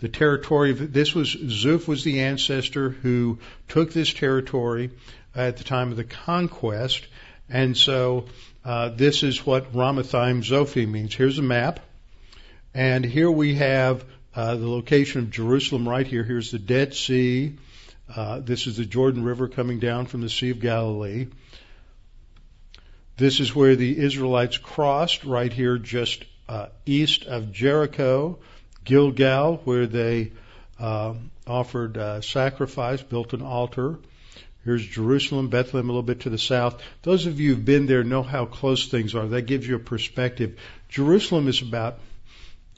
[0.04, 4.90] the territory of this was Zuph was the ancestor who took this territory
[5.36, 7.06] at the time of the conquest,
[7.50, 8.26] and so
[8.64, 11.14] uh, this is what Ramathaim Zophim means.
[11.14, 11.80] Here's a map,
[12.74, 16.24] and here we have uh, the location of Jerusalem right here.
[16.24, 17.56] Here's the Dead Sea.
[18.14, 21.28] Uh, this is the Jordan River coming down from the Sea of Galilee.
[23.18, 28.40] This is where the Israelites crossed right here, just uh, east of Jericho.
[28.84, 30.32] Gilgal, where they
[30.80, 31.14] uh,
[31.48, 33.98] offered uh, sacrifice, built an altar.
[34.66, 36.82] Here's Jerusalem, Bethlehem, a little bit to the south.
[37.02, 39.28] Those of you who've been there know how close things are.
[39.28, 40.58] That gives you a perspective.
[40.88, 42.00] Jerusalem is about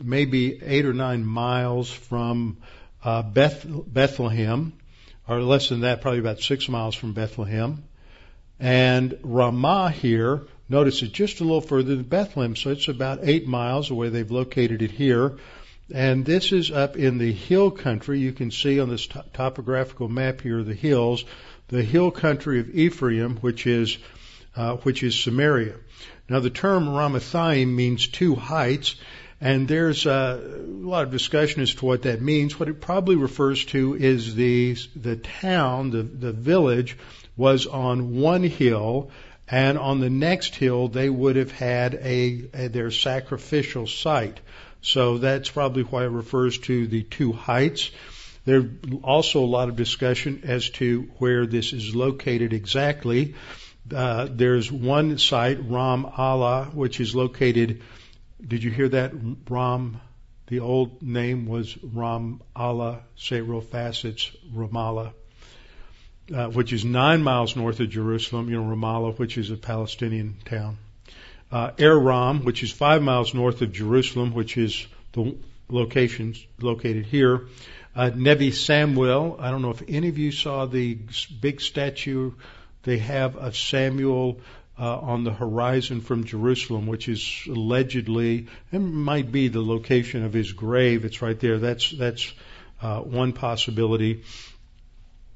[0.03, 2.57] maybe eight or nine miles from
[3.03, 4.73] uh, Beth, Bethlehem,
[5.27, 7.83] or less than that, probably about six miles from Bethlehem.
[8.59, 13.47] And Ramah here, notice it's just a little further than Bethlehem, so it's about eight
[13.47, 14.09] miles away.
[14.09, 15.37] They've located it here.
[15.93, 18.19] And this is up in the hill country.
[18.19, 21.25] You can see on this topographical map here the hills
[21.67, 23.97] the hill country of Ephraim, which is
[24.55, 25.75] uh, which is Samaria.
[26.29, 28.95] Now the term Ramathaim means two heights,
[29.41, 32.59] and there's a lot of discussion as to what that means.
[32.59, 36.97] What it probably refers to is the the town, the the village,
[37.35, 39.11] was on one hill,
[39.47, 44.39] and on the next hill they would have had a, a their sacrificial site.
[44.81, 47.91] So that's probably why it refers to the two heights.
[48.45, 48.65] There's
[49.03, 53.35] also a lot of discussion as to where this is located exactly.
[53.93, 57.81] Uh, there's one site, Ram Allah, which is located.
[58.45, 59.13] Did you hear that?
[59.49, 59.99] Ram,
[60.47, 63.01] the old name was Ram Allah.
[63.15, 64.05] Say real fast.
[64.05, 65.13] It's Ramallah,
[66.33, 68.49] uh, which is nine miles north of Jerusalem.
[68.49, 70.77] You know, Ramallah, which is a Palestinian town.
[71.51, 75.35] Uh, Aram, which is five miles north of Jerusalem, which is the
[75.69, 77.47] location located here.
[77.95, 79.37] Uh, Nevi Samuel.
[79.39, 80.97] I don't know if any of you saw the
[81.39, 82.33] big statue
[82.83, 84.41] they have of Samuel
[84.77, 90.33] uh, on the horizon from Jerusalem, which is allegedly it might be the location of
[90.33, 91.05] his grave.
[91.05, 91.57] It's right there.
[91.57, 92.33] That's that's
[92.81, 94.23] uh, one possibility.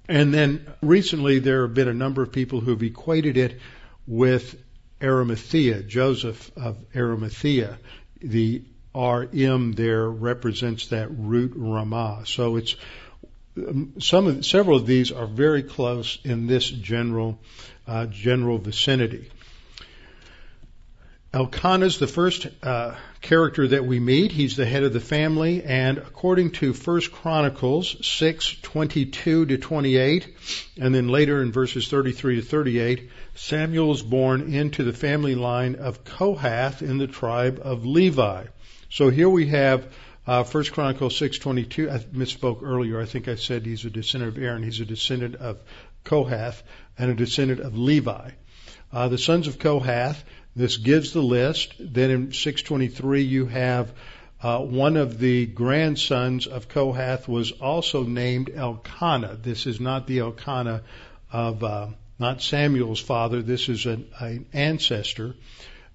[0.10, 3.60] And then recently there have been a number of people who've equated it
[4.06, 4.62] with
[5.02, 7.78] Arimathea, Joseph of Arimathea.
[8.20, 8.64] The
[8.96, 12.24] RM there represents that root Ramah.
[12.26, 12.76] So it's
[13.58, 17.40] um, some of several of these are very close in this general
[17.88, 19.30] uh, general vicinity.
[21.32, 24.32] Elkanah is the first uh, character that we meet.
[24.32, 29.58] He's the head of the family, and according to First Chronicles six twenty two to
[29.60, 30.36] twenty eight,
[30.82, 34.94] and then later in verses thirty three to thirty eight, Samuel is born into the
[34.94, 38.46] family line of Kohath in the tribe of Levi.
[38.90, 39.88] So here we have
[40.26, 41.92] uh, First Chronicles six twenty two.
[41.92, 43.00] I misspoke earlier.
[43.00, 44.64] I think I said he's a descendant of Aaron.
[44.64, 45.60] He's a descendant of
[46.04, 46.64] Kohath
[46.98, 48.32] and a descendant of Levi.
[48.92, 50.24] Uh, the sons of Kohath.
[50.56, 51.76] This gives the list.
[51.80, 53.94] Then in 623 you have
[54.42, 59.38] uh, one of the grandsons of Kohath was also named Elkanah.
[59.42, 60.82] This is not the Elkanah
[61.32, 63.44] of uh, not Samuel's father.
[63.44, 65.36] This is an, an ancestor.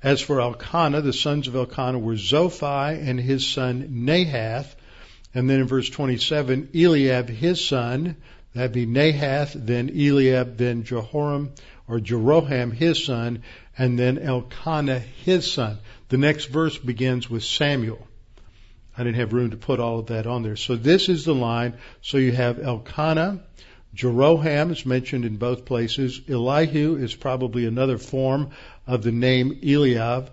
[0.05, 4.77] As for Elkanah, the sons of Elkanah were Zophai and his son Nahath.
[5.33, 8.17] And then in verse 27, Eliab, his son,
[8.53, 11.53] that'd be Nahath, then Eliab, then Jehoram,
[11.89, 13.45] or Jeroham, his son,
[13.79, 15.79] and then Elkanah, his son.
[16.11, 18.07] The next verse begins with Samuel.
[18.99, 20.57] I didn't have room to put all of that on there.
[20.57, 21.79] So this is the line.
[22.03, 23.41] So you have Elkanah,
[23.95, 26.21] Jeroham is mentioned in both places.
[26.29, 28.51] Elihu is probably another form
[28.87, 30.31] of the name Eliab.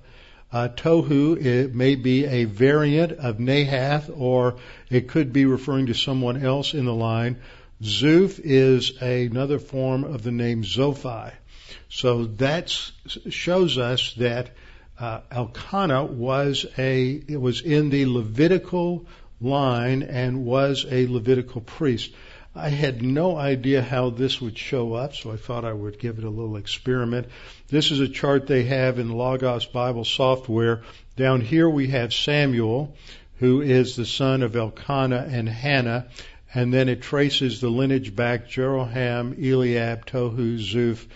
[0.52, 4.58] Uh, Tohu it may be a variant of Nahath, or
[4.90, 7.38] it could be referring to someone else in the line.
[7.82, 11.34] Zuph is another form of the name Zophai.
[11.90, 14.52] So that shows us that
[15.00, 19.08] uh, Elkanah was a it was in the Levitical
[19.40, 22.12] line and was a Levitical priest.
[22.54, 26.18] I had no idea how this would show up, so I thought I would give
[26.18, 27.28] it a little experiment.
[27.70, 30.82] This is a chart they have in Logos Bible software.
[31.16, 32.94] Down here we have Samuel,
[33.38, 36.08] who is the son of Elkanah and Hannah,
[36.54, 41.08] and then it traces the lineage back Jeroham, Eliab, Tohu, Zuph,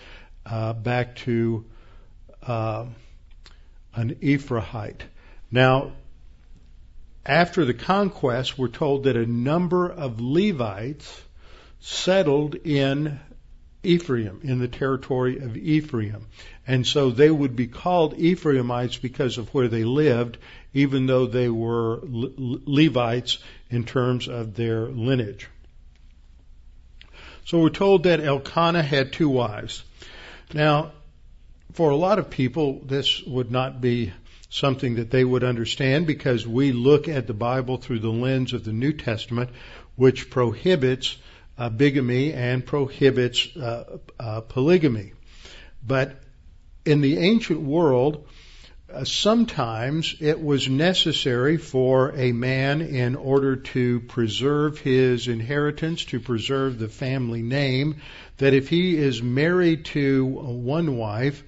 [0.46, 1.66] uh, back to
[2.46, 2.86] uh,
[3.94, 5.04] an Ephraite.
[5.50, 5.92] Now,
[7.26, 11.24] after the conquest, we're told that a number of Levites
[11.86, 13.20] settled in
[13.84, 16.26] Ephraim, in the territory of Ephraim.
[16.66, 20.36] And so they would be called Ephraimites because of where they lived,
[20.74, 23.38] even though they were Levites
[23.70, 25.46] in terms of their lineage.
[27.44, 29.84] So we're told that Elkanah had two wives.
[30.52, 30.90] Now,
[31.74, 34.12] for a lot of people, this would not be
[34.50, 38.64] something that they would understand because we look at the Bible through the lens of
[38.64, 39.50] the New Testament,
[39.94, 41.16] which prohibits
[41.58, 45.12] uh, bigamy and prohibits uh, uh, polygamy.
[45.86, 46.20] But
[46.84, 48.26] in the ancient world,
[48.92, 56.20] uh, sometimes it was necessary for a man, in order to preserve his inheritance, to
[56.20, 57.96] preserve the family name,
[58.38, 61.42] that if he is married to one wife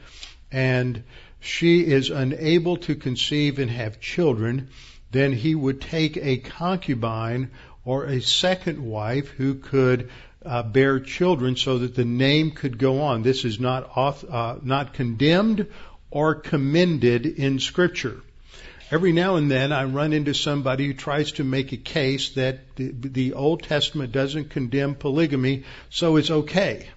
[0.50, 1.04] and
[1.40, 4.68] she is unable to conceive and have children,
[5.12, 7.50] then he would take a concubine
[7.88, 10.10] or a second wife who could
[10.44, 13.22] uh, bear children so that the name could go on.
[13.22, 15.68] This is not off, uh, not condemned
[16.10, 18.20] or commended in Scripture.
[18.90, 22.76] Every now and then I run into somebody who tries to make a case that
[22.76, 26.90] the, the Old Testament doesn't condemn polygamy, so it's okay.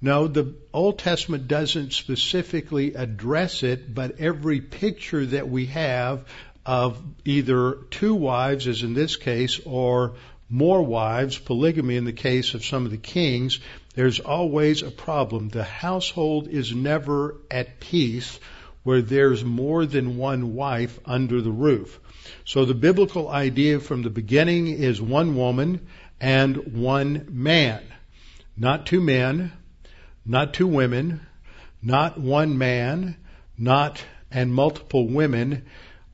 [0.00, 6.24] No, the Old Testament doesn't specifically address it, but every picture that we have
[6.64, 10.14] of either two wives, as in this case, or
[10.48, 13.60] more wives, polygamy in the case of some of the kings,
[13.94, 15.48] there's always a problem.
[15.48, 18.38] The household is never at peace
[18.82, 22.00] where there's more than one wife under the roof.
[22.44, 25.86] So the biblical idea from the beginning is one woman
[26.20, 27.82] and one man.
[28.56, 29.52] Not two men,
[30.24, 31.20] not two women,
[31.82, 33.16] not one man,
[33.56, 35.64] not and multiple women,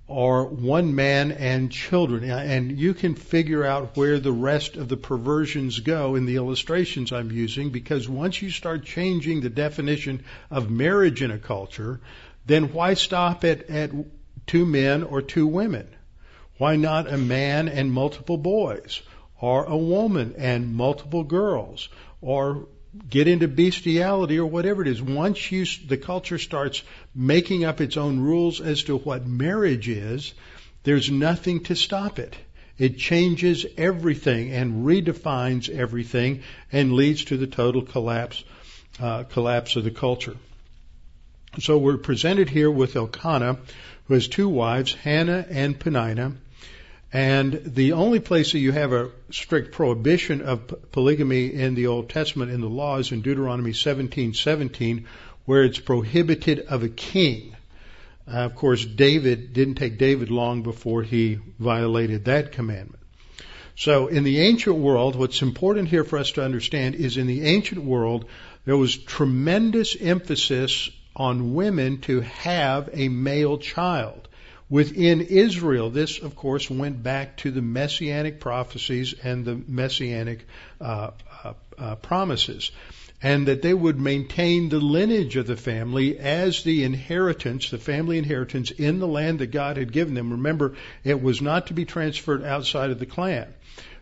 [0.09, 2.31] or one man and children.
[2.31, 7.13] And you can figure out where the rest of the perversions go in the illustrations
[7.13, 12.01] I'm using because once you start changing the definition of marriage in a culture,
[12.47, 13.91] then why stop at, at
[14.47, 15.89] two men or two women?
[16.59, 19.03] Why not a man and multiple boys?
[19.41, 21.89] Or a woman and multiple girls?
[22.23, 22.69] Or
[23.09, 25.03] get into bestiality or whatever it is.
[25.03, 26.83] Once you, the culture starts
[27.17, 30.35] making up its own rules as to what marriage is,
[30.85, 32.37] there's nothing to stop it.
[32.79, 38.45] It changes everything and redefines everything and leads to the total collapse,
[39.01, 40.37] uh, collapse of the culture.
[41.59, 43.59] So we're presented here with Elkanah,
[44.05, 46.35] who has two wives, Hannah and Peninnah.
[47.13, 52.11] and the only place that you have a strict prohibition of polygamy in the Old
[52.11, 55.07] Testament in the law is in Deuteronomy 17:17,
[55.47, 57.57] where it's prohibited of a king.
[58.29, 63.03] Uh, of course, David didn't take David long before he violated that commandment.
[63.77, 67.45] So, in the ancient world, what's important here for us to understand is in the
[67.45, 68.25] ancient world,
[68.65, 74.29] there was tremendous emphasis on women to have a male child.
[74.69, 80.47] Within Israel, this, of course, went back to the messianic prophecies and the messianic
[80.81, 81.11] uh,
[81.45, 82.73] uh, uh, promises.
[83.23, 88.19] And that they would maintain the lineage of the family as the inheritance, the family
[88.19, 90.33] inheritance in the land that God had given them.
[90.33, 93.55] Remember, it was not to be transferred outside of the clan.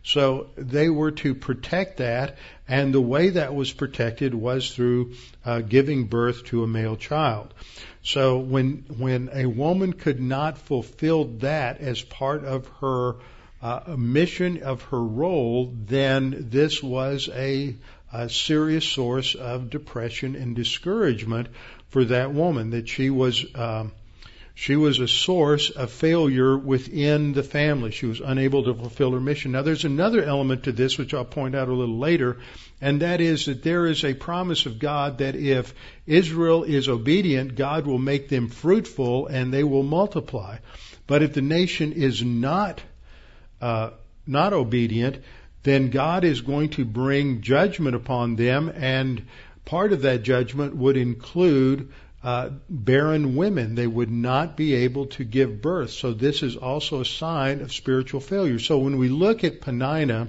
[0.03, 2.37] So they were to protect that,
[2.69, 5.15] and the way that was protected was through
[5.47, 7.55] uh, giving birth to a male child.
[8.03, 13.17] So when when a woman could not fulfill that as part of her
[13.63, 17.75] uh, mission of her role, then this was a,
[18.15, 21.49] a serious source of depression and discouragement
[21.89, 22.71] for that woman.
[22.71, 23.45] That she was.
[23.55, 23.93] Um,
[24.57, 27.91] she was a source of failure within the family.
[27.91, 29.51] She was unable to fulfill her mission.
[29.51, 32.37] Now, there's another element to this, which I'll point out a little later,
[32.81, 35.75] and that is that there is a promise of God that if
[36.07, 40.59] Israel is obedient, God will make them fruitful and they will multiply.
[41.09, 42.81] But if the nation is not
[43.61, 43.91] uh,
[44.27, 45.19] not obedient,
[45.65, 49.27] then God is going to bring judgment upon them, and
[49.65, 51.91] part of that judgment would include
[52.23, 53.75] uh, barren women.
[53.75, 55.91] They would not be able to give birth.
[55.91, 58.59] So this is also a sign of spiritual failure.
[58.59, 60.29] So when we look at Peninnah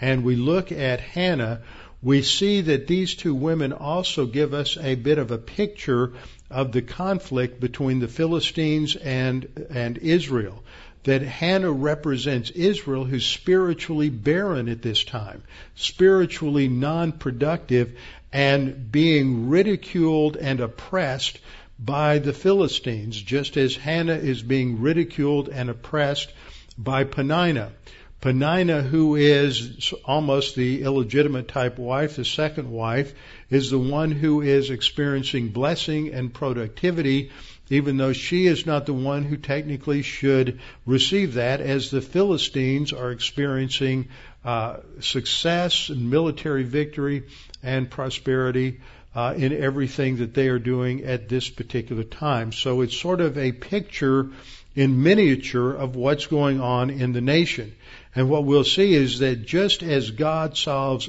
[0.00, 1.62] and we look at Hannah,
[2.02, 6.12] we see that these two women also give us a bit of a picture
[6.50, 10.62] of the conflict between the Philistines and, and Israel.
[11.06, 15.42] That Hannah represents Israel who's spiritually barren at this time,
[15.74, 17.96] spiritually non-productive,
[18.32, 21.38] and being ridiculed and oppressed
[21.78, 26.32] by the Philistines, just as Hannah is being ridiculed and oppressed
[26.76, 27.72] by Peninnah.
[28.20, 33.14] Peninnah, who is almost the illegitimate type wife, the second wife,
[33.50, 37.30] is the one who is experiencing blessing and productivity,
[37.68, 42.92] even though she is not the one who technically should receive that, as the Philistines
[42.92, 44.08] are experiencing
[44.44, 47.24] uh, success and military victory
[47.62, 48.80] and prosperity
[49.14, 52.52] uh, in everything that they are doing at this particular time.
[52.52, 54.28] So it's sort of a picture
[54.74, 57.74] in miniature of what's going on in the nation.
[58.14, 61.08] And what we'll see is that just as God solves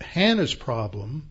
[0.00, 1.28] Hannah's problem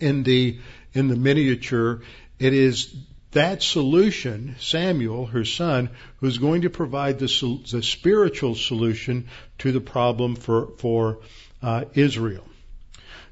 [0.00, 0.58] in the
[0.94, 2.00] in the miniature,
[2.38, 2.94] it is
[3.32, 9.80] that solution, Samuel, her son, who's going to provide the, the spiritual solution to the
[9.80, 11.18] problem for for
[11.62, 12.44] uh, Israel.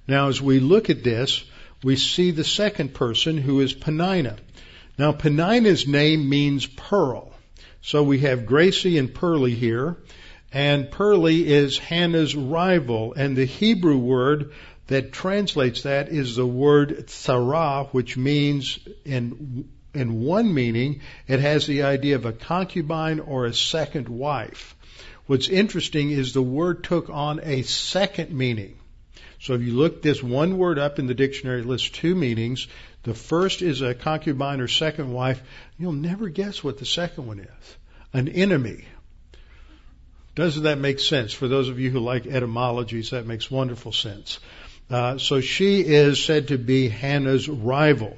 [0.07, 1.45] Now, as we look at this,
[1.83, 4.37] we see the second person who is Peninnah.
[4.99, 7.33] Now, Peninnah's name means pearl.
[7.83, 9.97] So we have Gracie and Pearlie here,
[10.53, 14.53] and Pearlie is Hannah's rival, and the Hebrew word
[14.89, 21.67] that translates that is the word tzara, which means in in one meaning, it has
[21.67, 24.77] the idea of a concubine or a second wife.
[25.27, 28.79] What's interesting is the word took on a second meaning.
[29.41, 32.69] So if you look this one word up in the dictionary, it lists two meanings.
[33.03, 35.43] The first is a concubine or second wife.
[35.79, 37.77] You'll never guess what the second one is.
[38.13, 38.85] An enemy.
[40.35, 41.33] Doesn't that make sense?
[41.33, 44.39] For those of you who like etymologies, that makes wonderful sense.
[44.89, 48.17] Uh, so she is said to be Hannah's rival.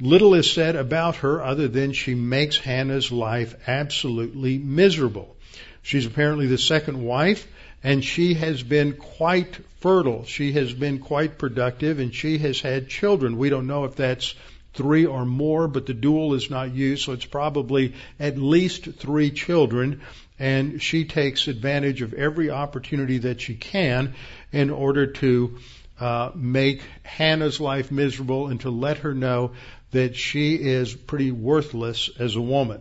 [0.00, 5.36] Little is said about her other than she makes Hannah's life absolutely miserable.
[5.82, 7.48] She's apparently the second wife
[7.82, 10.24] and she has been quite fertile.
[10.24, 13.38] She has been quite productive and she has had children.
[13.38, 14.34] We don't know if that's
[14.74, 19.30] three or more, but the dual is not used, so it's probably at least three
[19.30, 20.02] children.
[20.38, 24.14] And she takes advantage of every opportunity that she can
[24.52, 25.58] in order to
[25.98, 29.52] uh, make Hannah's life miserable and to let her know
[29.90, 32.80] that she is pretty worthless as a woman.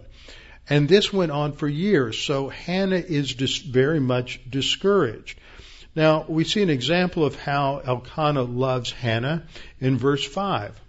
[0.70, 2.18] And this went on for years.
[2.18, 5.40] So Hannah is dis- very much discouraged.
[5.96, 9.44] Now, we see an example of how Elkanah loves Hannah
[9.80, 10.80] in verse 5.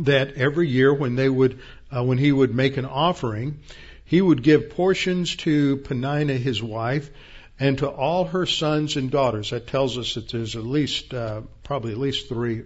[0.00, 1.58] That every year when they would,
[1.94, 3.60] uh, when he would make an offering,
[4.04, 7.10] he would give portions to Peninnah, his wife,
[7.58, 9.50] and to all her sons and daughters.
[9.50, 12.62] That tells us that there's at least, uh, probably at least three,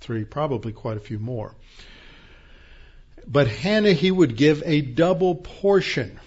[0.00, 1.54] three, probably quite a few more.
[3.26, 6.18] But Hannah, he would give a double portion.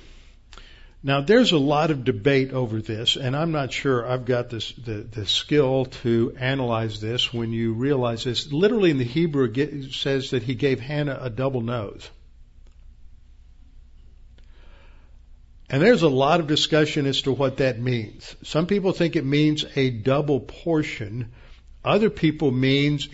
[1.03, 4.71] Now, there's a lot of debate over this, and I'm not sure I've got this,
[4.73, 8.51] the, the skill to analyze this when you realize this.
[8.51, 12.07] Literally in the Hebrew, it says that he gave Hannah a double nose.
[15.71, 18.35] And there's a lot of discussion as to what that means.
[18.43, 21.31] Some people think it means a double portion.
[21.83, 23.09] Other people means,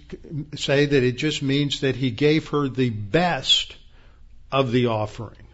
[0.56, 3.76] say that it just means that he gave her the best
[4.52, 5.48] of the offering.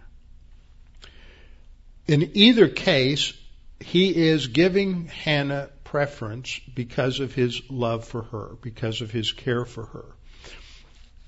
[2.08, 3.34] In either case,
[3.80, 9.66] he is giving Hannah preference because of his love for her, because of his care
[9.66, 10.06] for her.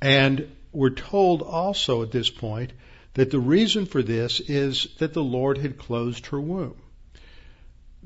[0.02, 2.74] And we're told also at this point
[3.14, 6.76] that the reason for this is that the Lord had closed her womb.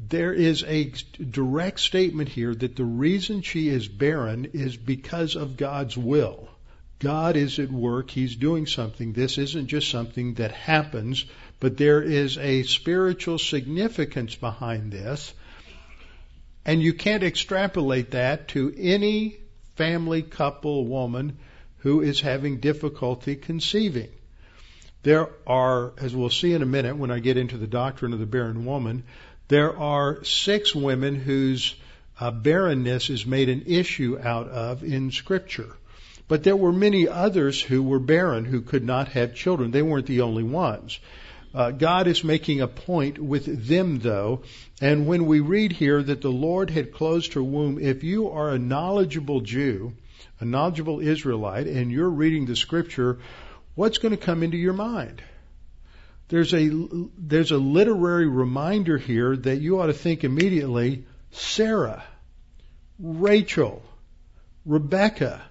[0.08, 0.93] There is a
[1.30, 6.47] direct statement here that the reason she is barren is because of God's will.
[7.00, 8.10] God is at work.
[8.10, 9.12] He's doing something.
[9.12, 11.26] This isn't just something that happens,
[11.60, 15.34] but there is a spiritual significance behind this.
[16.66, 19.38] And you can't extrapolate that to any
[19.76, 21.38] family, couple, woman
[21.80, 24.10] who is having difficulty conceiving.
[25.04, 28.20] There are, as we'll see in a minute when I get into the doctrine of
[28.20, 29.04] the barren woman,
[29.50, 31.76] there are six women whose
[32.20, 35.76] uh, barrenness is made an issue out of in Scripture.
[36.28, 39.72] But there were many others who were barren, who could not have children.
[39.72, 41.00] They weren't the only ones.
[41.54, 44.43] Uh, God is making a point with them, though.
[44.80, 48.50] And when we read here that the Lord had closed her womb, if you are
[48.50, 49.93] a knowledgeable Jew,
[50.39, 53.18] a knowledgeable Israelite, and you're reading the scripture,
[53.74, 55.24] what's going to come into your mind?
[56.30, 56.70] There's a,
[57.18, 62.04] there's a literary reminder here that you ought to think immediately, Sarah,
[63.00, 63.82] Rachel,
[64.64, 65.42] Rebecca,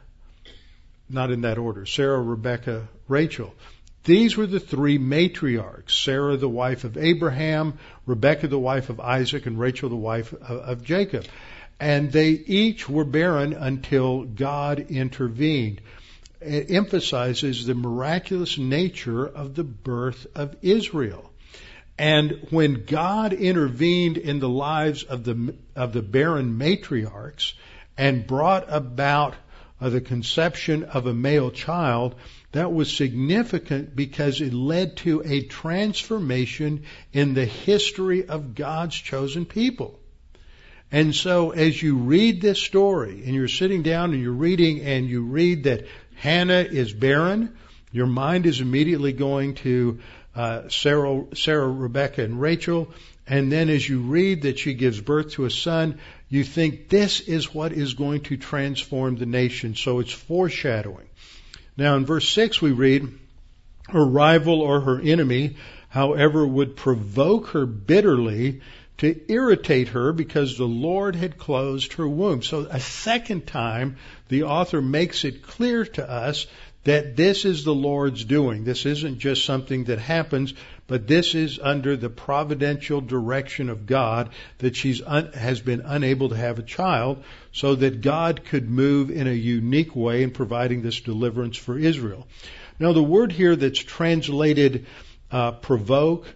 [1.10, 3.52] not in that order, Sarah, Rebecca, Rachel.
[4.04, 9.46] These were the three matriarchs Sarah, the wife of Abraham, Rebecca, the wife of Isaac,
[9.46, 11.26] and Rachel, the wife of, of Jacob.
[11.80, 15.80] And they each were barren until God intervened.
[16.40, 21.32] It emphasizes the miraculous nature of the birth of Israel.
[21.98, 27.54] And when God intervened in the lives of the, of the barren matriarchs
[27.96, 29.34] and brought about
[29.80, 32.14] uh, the conception of a male child,
[32.52, 39.44] that was significant because it led to a transformation in the history of God's chosen
[39.44, 39.98] people.
[40.90, 45.06] And so as you read this story and you're sitting down and you're reading and
[45.06, 45.84] you read that
[46.20, 47.56] Hannah is barren,
[47.92, 50.00] your mind is immediately going to
[50.34, 52.92] uh, Sarah, Sarah, Rebecca, and Rachel.
[53.26, 55.98] And then as you read that she gives birth to a son,
[56.28, 59.74] you think this is what is going to transform the nation.
[59.74, 61.08] So it's foreshadowing.
[61.76, 63.08] Now in verse 6 we read,
[63.88, 65.56] her rival or her enemy,
[65.88, 68.60] however, would provoke her bitterly
[68.98, 72.42] to irritate her because the Lord had closed her womb.
[72.42, 73.96] So a second time,
[74.28, 76.46] the author makes it clear to us
[76.84, 78.64] that this is the Lord's doing.
[78.64, 80.54] This isn't just something that happens,
[80.86, 86.30] but this is under the providential direction of God that she un- has been unable
[86.30, 87.22] to have a child
[87.52, 92.26] so that God could move in a unique way in providing this deliverance for Israel.
[92.78, 94.86] Now the word here that's translated
[95.30, 96.26] uh, provoke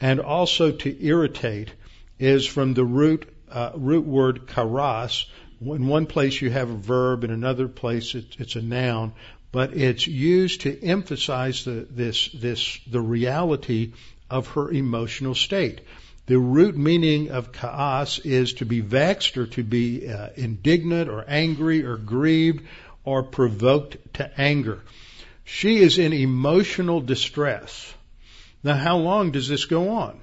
[0.00, 1.72] and also to irritate
[2.20, 5.24] is from the root uh, root word karas.
[5.60, 9.12] In one place you have a verb, in another place it, it's a noun,
[9.50, 13.94] but it's used to emphasize the, this this the reality
[14.30, 15.80] of her emotional state.
[16.26, 21.24] The root meaning of kaas is to be vexed or to be uh, indignant or
[21.26, 22.64] angry or grieved
[23.02, 24.82] or provoked to anger.
[25.44, 27.92] She is in emotional distress.
[28.62, 30.20] Now, how long does this go on?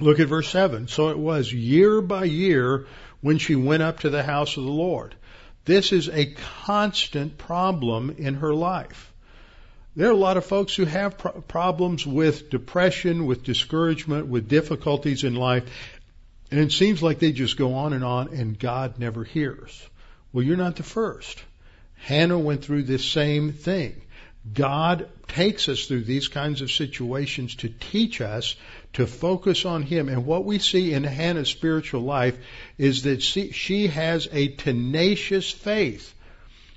[0.00, 0.88] Look at verse 7.
[0.88, 2.86] So it was year by year
[3.20, 5.14] when she went up to the house of the Lord.
[5.64, 6.34] This is a
[6.66, 9.12] constant problem in her life.
[9.96, 14.48] There are a lot of folks who have pro- problems with depression, with discouragement, with
[14.48, 15.64] difficulties in life,
[16.50, 19.88] and it seems like they just go on and on and God never hears.
[20.32, 21.42] Well, you're not the first.
[21.94, 24.02] Hannah went through this same thing.
[24.52, 28.56] God takes us through these kinds of situations to teach us
[28.94, 30.08] to focus on Him.
[30.08, 32.36] And what we see in Hannah's spiritual life
[32.78, 36.14] is that she has a tenacious faith.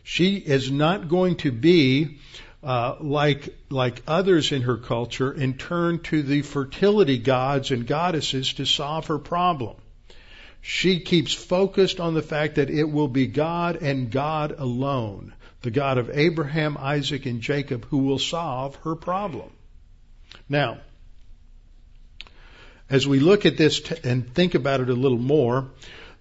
[0.04, 2.18] She is not going to be
[2.64, 8.54] uh, like like others in her culture and turn to the fertility gods and goddesses
[8.54, 9.76] to solve her problem.
[10.62, 15.72] She keeps focused on the fact that it will be God and God alone, the
[15.72, 19.50] God of Abraham, Isaac, and Jacob, who will solve her problem.
[20.50, 20.80] Now,
[22.90, 25.70] as we look at this t- and think about it a little more,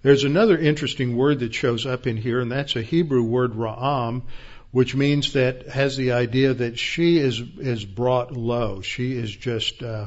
[0.02, 4.22] there's another interesting word that shows up in here, and that's a Hebrew word, ra'am,
[4.70, 8.82] which means that has the idea that she is is brought low.
[8.82, 10.06] She is just uh,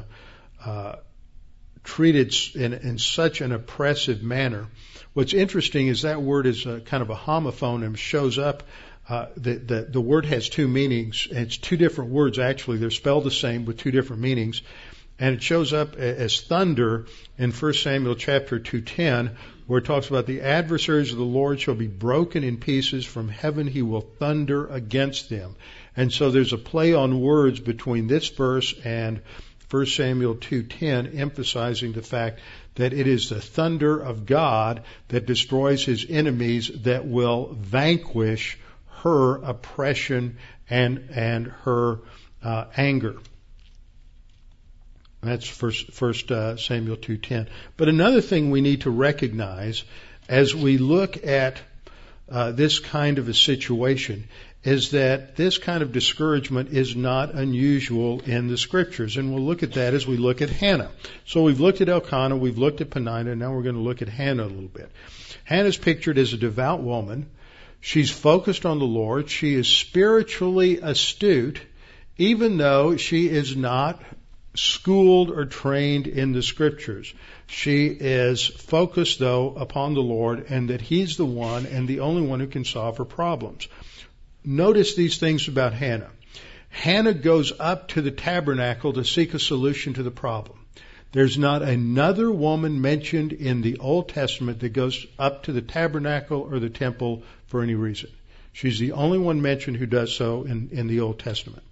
[0.64, 0.96] uh,
[1.82, 4.68] treated in, in such an oppressive manner.
[5.12, 8.62] What's interesting is that word is a, kind of a homophone and shows up.
[9.08, 11.26] Uh, the, the the word has two meanings.
[11.30, 12.76] It's two different words actually.
[12.76, 14.62] They're spelled the same with two different meanings
[15.20, 17.04] and it shows up as thunder
[17.38, 21.74] in 1 Samuel chapter 2:10 where it talks about the adversaries of the Lord shall
[21.74, 25.54] be broken in pieces from heaven he will thunder against them.
[25.96, 29.20] And so there's a play on words between this verse and
[29.70, 32.40] 1 Samuel 2:10 emphasizing the fact
[32.76, 38.58] that it is the thunder of God that destroys his enemies that will vanquish
[39.02, 40.38] her oppression
[40.70, 41.98] and and her
[42.42, 43.16] uh, anger.
[45.22, 47.48] That's first, first uh, Samuel 2:10.
[47.76, 49.84] But another thing we need to recognize
[50.28, 51.60] as we look at
[52.30, 54.28] uh, this kind of a situation
[54.62, 59.62] is that this kind of discouragement is not unusual in the scriptures, and we'll look
[59.62, 60.90] at that as we look at Hannah.
[61.26, 64.08] So we've looked at Elkanah, we've looked at Peninnah, now we're going to look at
[64.08, 64.90] Hannah a little bit.
[65.44, 67.30] Hannah's pictured as a devout woman.
[67.80, 69.30] She's focused on the Lord.
[69.30, 71.62] She is spiritually astute,
[72.18, 74.02] even though she is not
[74.54, 77.12] schooled or trained in the scriptures.
[77.46, 82.22] She is focused though upon the Lord and that He's the one and the only
[82.22, 83.68] one who can solve her problems.
[84.44, 86.10] Notice these things about Hannah.
[86.70, 90.58] Hannah goes up to the tabernacle to seek a solution to the problem.
[91.12, 96.48] There's not another woman mentioned in the Old Testament that goes up to the tabernacle
[96.48, 98.10] or the temple for any reason.
[98.52, 101.64] She's the only one mentioned who does so in, in the Old Testament.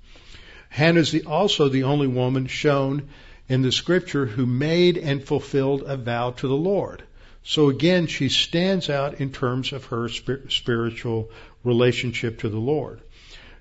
[0.68, 3.08] Hannah's the, also the only woman shown
[3.48, 7.02] in the scripture who made and fulfilled a vow to the Lord.
[7.42, 11.30] So again, she stands out in terms of her spiritual
[11.64, 13.00] relationship to the Lord.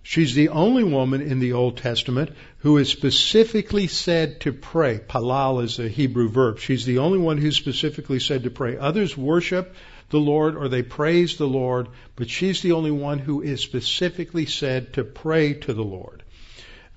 [0.04, 5.00] She's the only woman in the Old Testament who is specifically said to pray.
[5.00, 6.60] Palal is a Hebrew verb.
[6.60, 8.78] She's the only one who's specifically said to pray.
[8.78, 9.76] Others worship
[10.10, 14.46] the Lord or they praise the Lord, but she's the only one who is specifically
[14.46, 16.24] said to pray to the Lord.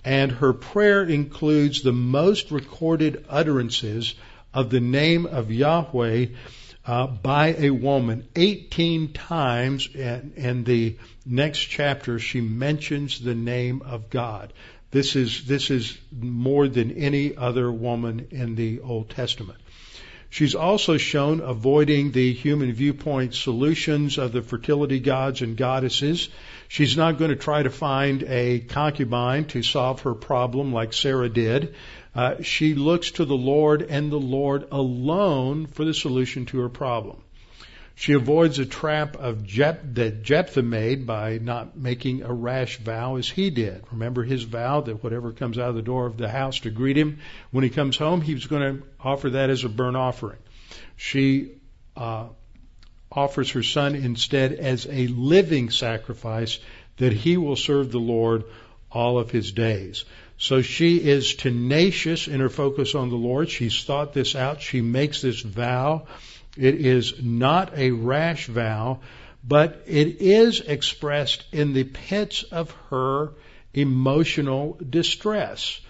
[0.05, 4.15] And her prayer includes the most recorded utterances
[4.55, 6.27] of the name of Yahweh
[6.87, 10.97] uh, by a woman 18 times, and in the
[11.27, 14.53] next chapter she mentions the name of God.
[14.91, 19.59] This is this is more than any other woman in the Old Testament.
[20.31, 26.29] She's also shown avoiding the human viewpoint solutions of the fertility gods and goddesses.
[26.69, 31.29] She's not going to try to find a concubine to solve her problem like Sarah
[31.29, 31.75] did.
[32.15, 36.69] Uh, she looks to the Lord and the Lord alone for the solution to her
[36.69, 37.19] problem.
[38.01, 43.17] She avoids a trap of Jep- that Jephthah made by not making a rash vow
[43.17, 43.85] as he did.
[43.93, 46.97] Remember his vow that whatever comes out of the door of the house to greet
[46.97, 47.19] him
[47.51, 50.39] when he comes home, he was going to offer that as a burnt offering.
[50.97, 51.51] She
[51.95, 52.29] uh,
[53.13, 56.59] offers her son instead as a living sacrifice
[56.97, 58.45] that he will serve the Lord
[58.91, 60.07] all of his days.
[60.39, 63.51] So she is tenacious in her focus on the Lord.
[63.51, 64.63] She's thought this out.
[64.63, 66.07] She makes this vow.
[66.57, 69.01] It is not a rash vow,
[69.43, 73.33] but it is expressed in the pits of her
[73.73, 75.81] emotional distress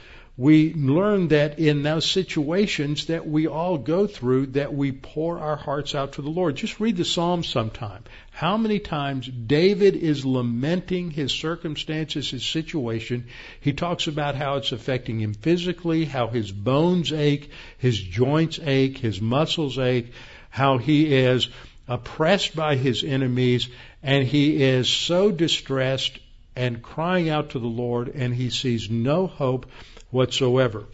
[0.41, 5.57] we learn that in those situations that we all go through that we pour our
[5.57, 6.57] hearts out to the Lord.
[6.57, 8.05] Just read the Psalms sometime.
[8.31, 13.27] How many times David is lamenting his circumstances, his situation.
[13.61, 18.97] He talks about how it's affecting him physically, how his bones ache, his joints ache,
[18.97, 20.11] his muscles ache,
[20.51, 21.49] how he is
[21.89, 23.69] oppressed by his enemies,
[24.03, 26.19] and he is so distressed
[26.55, 29.67] and crying out to the Lord, and he sees no hope
[30.11, 30.85] whatsoever.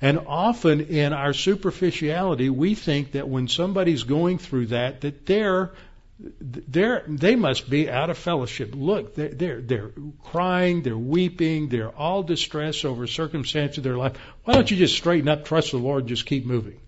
[0.00, 5.72] And often in our superficiality, we think that when somebody's going through that, that they're
[6.18, 8.72] they're, they must be out of fellowship.
[8.74, 9.90] Look, they're, they're, they're
[10.24, 14.16] crying, they're weeping, they're all distressed over circumstances of their life.
[14.44, 16.80] Why don't you just straighten up, trust the Lord, and just keep moving?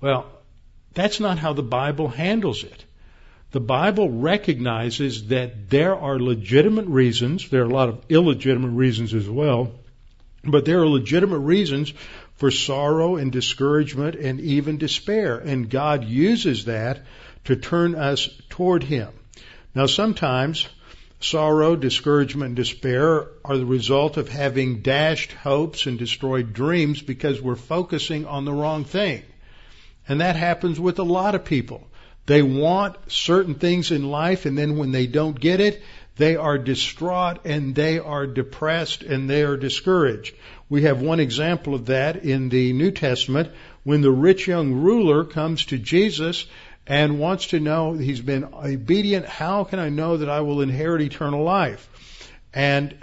[0.00, 0.26] Well,
[0.94, 2.84] that's not how the Bible handles it.
[3.52, 9.12] The Bible recognizes that there are legitimate reasons, there are a lot of illegitimate reasons
[9.12, 9.72] as well,
[10.44, 11.92] but there are legitimate reasons
[12.36, 15.36] for sorrow and discouragement and even despair.
[15.36, 17.04] And God uses that
[17.44, 19.08] to turn us toward Him.
[19.74, 20.68] Now sometimes
[21.20, 27.40] sorrow, discouragement, and despair are the result of having dashed hopes and destroyed dreams because
[27.40, 29.22] we're focusing on the wrong thing.
[30.08, 31.86] And that happens with a lot of people.
[32.26, 35.82] They want certain things in life and then when they don't get it,
[36.16, 40.34] they are distraught and they are depressed and they are discouraged.
[40.68, 43.50] We have one example of that in the New Testament
[43.84, 46.46] when the rich young ruler comes to Jesus
[46.86, 51.02] and wants to know, he's been obedient, how can I know that I will inherit
[51.02, 51.88] eternal life?
[52.52, 52.96] And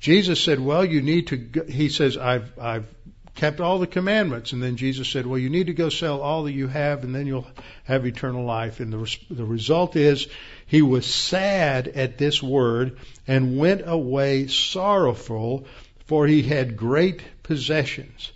[0.00, 2.86] Jesus said, well, you need to, he says, I've, I've
[3.34, 4.52] kept all the commandments.
[4.52, 7.14] And then Jesus said, well, you need to go sell all that you have and
[7.14, 7.46] then you'll
[7.84, 8.80] have eternal life.
[8.80, 10.28] And the, the result is
[10.66, 15.66] he was sad at this word and went away sorrowful
[16.06, 18.32] for he had great possessions.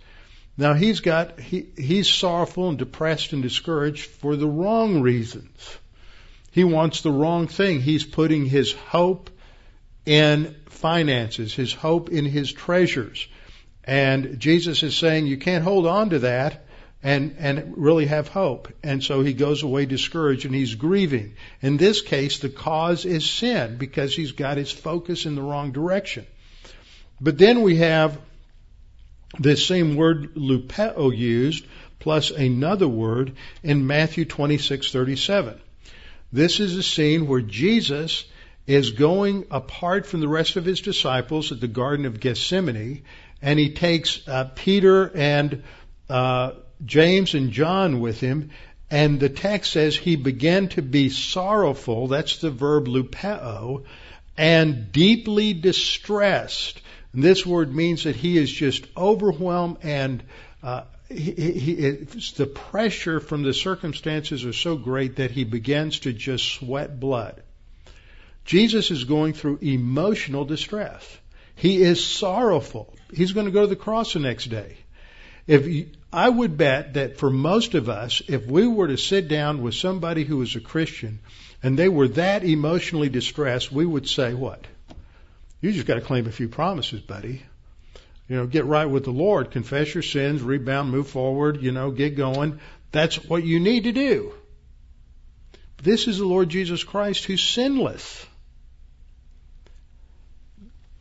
[0.57, 5.77] Now he's got, he, he's sorrowful and depressed and discouraged for the wrong reasons.
[6.51, 7.81] He wants the wrong thing.
[7.81, 9.29] He's putting his hope
[10.07, 13.27] in finances, his hope in his treasures.
[13.87, 16.65] And Jesus is saying you can't hold on to that
[17.01, 18.67] and, and really have hope.
[18.83, 21.35] And so he goes away discouraged and he's grieving.
[21.61, 25.71] In this case, the cause is sin because he's got his focus in the wrong
[25.71, 26.25] direction.
[27.21, 28.19] But then we have
[29.39, 31.65] this same word lupeo used
[31.99, 33.33] plus another word
[33.63, 35.59] in Matthew 26:37.
[36.31, 38.25] This is a scene where Jesus
[38.65, 43.03] is going apart from the rest of his disciples at the Garden of Gethsemane
[43.41, 45.63] and he takes uh, Peter and
[46.09, 46.51] uh,
[46.85, 48.51] James and John with him,
[48.89, 52.07] and the text says he began to be sorrowful.
[52.07, 53.83] That's the verb lupeo,
[54.37, 56.81] and deeply distressed.
[57.13, 60.23] And this word means that he is just overwhelmed and
[60.63, 61.91] uh, he, he,
[62.35, 67.41] the pressure from the circumstances are so great that he begins to just sweat blood.
[68.43, 71.05] Jesus is going through emotional distress.
[71.55, 72.93] He is sorrowful.
[73.13, 74.77] He's going to go to the cross the next day.
[75.45, 79.61] If I would bet that for most of us, if we were to sit down
[79.61, 81.19] with somebody who was a Christian
[81.63, 84.65] and they were that emotionally distressed, we would say, what?
[85.61, 87.43] You just got to claim a few promises, buddy.
[88.27, 91.91] You know, get right with the Lord, confess your sins, rebound, move forward, you know,
[91.91, 92.59] get going.
[92.91, 94.33] That's what you need to do.
[95.81, 98.25] This is the Lord Jesus Christ who's sinless.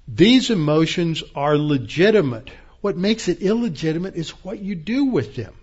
[0.08, 2.50] These emotions are legitimate.
[2.80, 5.54] What makes it illegitimate is what you do with them.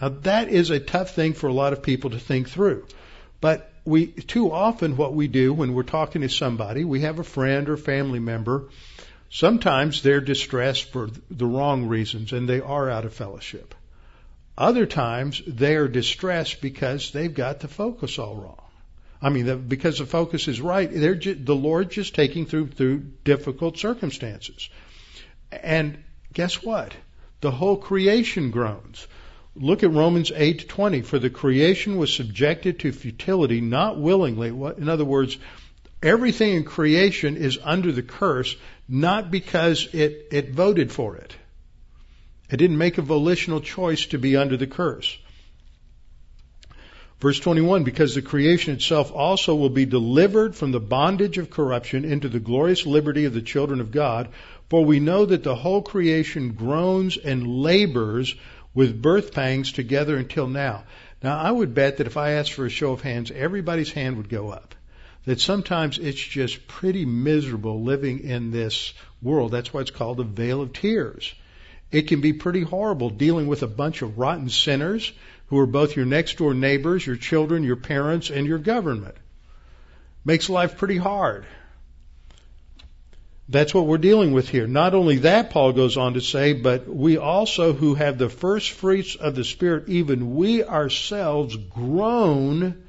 [0.00, 2.86] Now that is a tough thing for a lot of people to think through.
[3.40, 7.24] But we, too often what we do when we're talking to somebody, we have a
[7.24, 8.70] friend or family member,
[9.30, 13.74] sometimes they're distressed for the wrong reasons and they are out of fellowship.
[14.56, 18.63] Other times they are distressed because they've got the focus all wrong.
[19.24, 22.66] I mean, the, because the focus is right, they're just, the Lord just taking through
[22.68, 24.68] through difficult circumstances.
[25.50, 25.96] And
[26.34, 26.92] guess what?
[27.40, 29.06] The whole creation groans.
[29.56, 31.06] Look at Romans 8:20.
[31.06, 34.48] For the creation was subjected to futility, not willingly.
[34.48, 35.38] In other words,
[36.02, 38.54] everything in creation is under the curse,
[38.86, 41.34] not because it, it voted for it.
[42.50, 45.16] It didn't make a volitional choice to be under the curse.
[47.24, 52.04] Verse 21, because the creation itself also will be delivered from the bondage of corruption
[52.04, 54.28] into the glorious liberty of the children of God.
[54.68, 58.34] For we know that the whole creation groans and labors
[58.74, 60.84] with birth pangs together until now.
[61.22, 64.18] Now, I would bet that if I asked for a show of hands, everybody's hand
[64.18, 64.74] would go up.
[65.24, 69.50] That sometimes it's just pretty miserable living in this world.
[69.50, 71.32] That's why it's called the vale of tears.
[71.90, 75.10] It can be pretty horrible dealing with a bunch of rotten sinners
[75.46, 79.16] who are both your next door neighbors, your children, your parents, and your government.
[80.24, 81.44] Makes life pretty hard.
[83.48, 84.66] That's what we're dealing with here.
[84.66, 88.70] Not only that, Paul goes on to say, but we also who have the first
[88.70, 92.82] fruits of the Spirit, even we ourselves groan.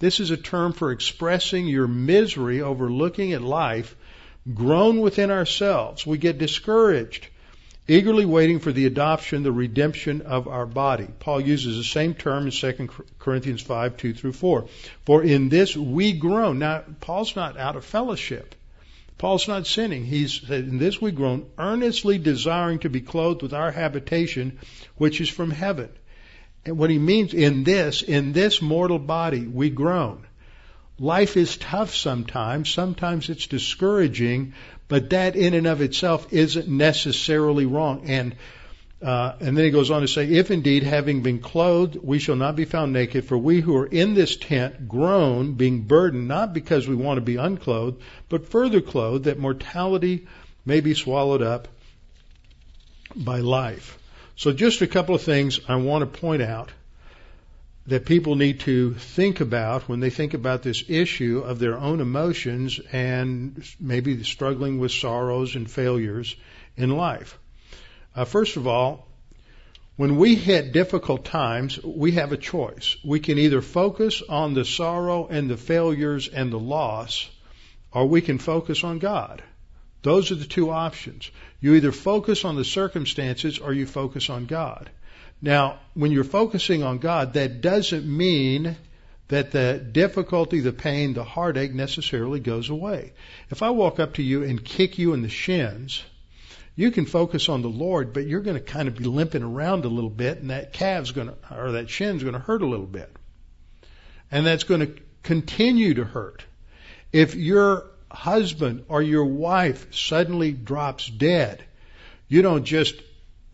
[0.00, 3.96] This is a term for expressing your misery over looking at life.
[4.52, 6.06] Groan within ourselves.
[6.06, 7.28] We get discouraged
[7.86, 11.08] eagerly waiting for the adoption, the redemption of our body.
[11.20, 14.66] Paul uses the same term in 2 Corinthians 5, 2 through 4.
[15.04, 16.58] For in this we groan.
[16.58, 18.54] Now, Paul's not out of fellowship.
[19.18, 20.04] Paul's not sinning.
[20.04, 24.58] He's in this we groan, earnestly desiring to be clothed with our habitation,
[24.96, 25.90] which is from heaven.
[26.66, 30.26] And what he means in this, in this mortal body, we groan.
[30.98, 32.70] Life is tough sometimes.
[32.70, 34.54] Sometimes it's discouraging,
[34.88, 38.08] but that in and of itself isn't necessarily wrong.
[38.08, 38.34] And
[39.02, 42.36] uh, and then he goes on to say, if indeed having been clothed, we shall
[42.36, 46.54] not be found naked, for we who are in this tent groan, being burdened, not
[46.54, 50.26] because we want to be unclothed, but further clothed, that mortality
[50.64, 51.68] may be swallowed up
[53.14, 53.98] by life.
[54.36, 56.72] So just a couple of things I want to point out
[57.86, 62.00] that people need to think about when they think about this issue of their own
[62.00, 66.34] emotions and maybe struggling with sorrows and failures
[66.76, 67.38] in life.
[68.16, 69.06] Uh, first of all,
[69.96, 72.96] when we hit difficult times, we have a choice.
[73.04, 77.28] We can either focus on the sorrow and the failures and the loss,
[77.92, 79.42] or we can focus on God.
[80.02, 81.30] Those are the two options.
[81.60, 84.90] You either focus on the circumstances or you focus on God.
[85.44, 88.76] Now, when you're focusing on God, that doesn't mean
[89.28, 93.12] that the difficulty, the pain, the heartache necessarily goes away.
[93.50, 96.02] If I walk up to you and kick you in the shins,
[96.76, 99.84] you can focus on the Lord, but you're going to kind of be limping around
[99.84, 102.66] a little bit, and that calf's going to, or that shin's going to hurt a
[102.66, 103.14] little bit.
[104.30, 106.42] And that's going to continue to hurt.
[107.12, 111.62] If your husband or your wife suddenly drops dead,
[112.28, 112.94] you don't just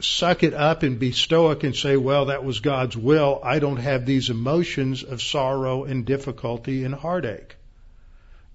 [0.03, 3.40] suck it up and be stoic and say, well, that was God's will.
[3.42, 7.57] I don't have these emotions of sorrow and difficulty and heartache.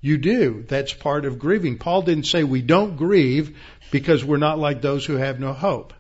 [0.01, 0.63] You do.
[0.67, 1.77] That's part of grieving.
[1.77, 3.57] Paul didn't say we don't grieve
[3.91, 5.93] because we're not like those who have no hope.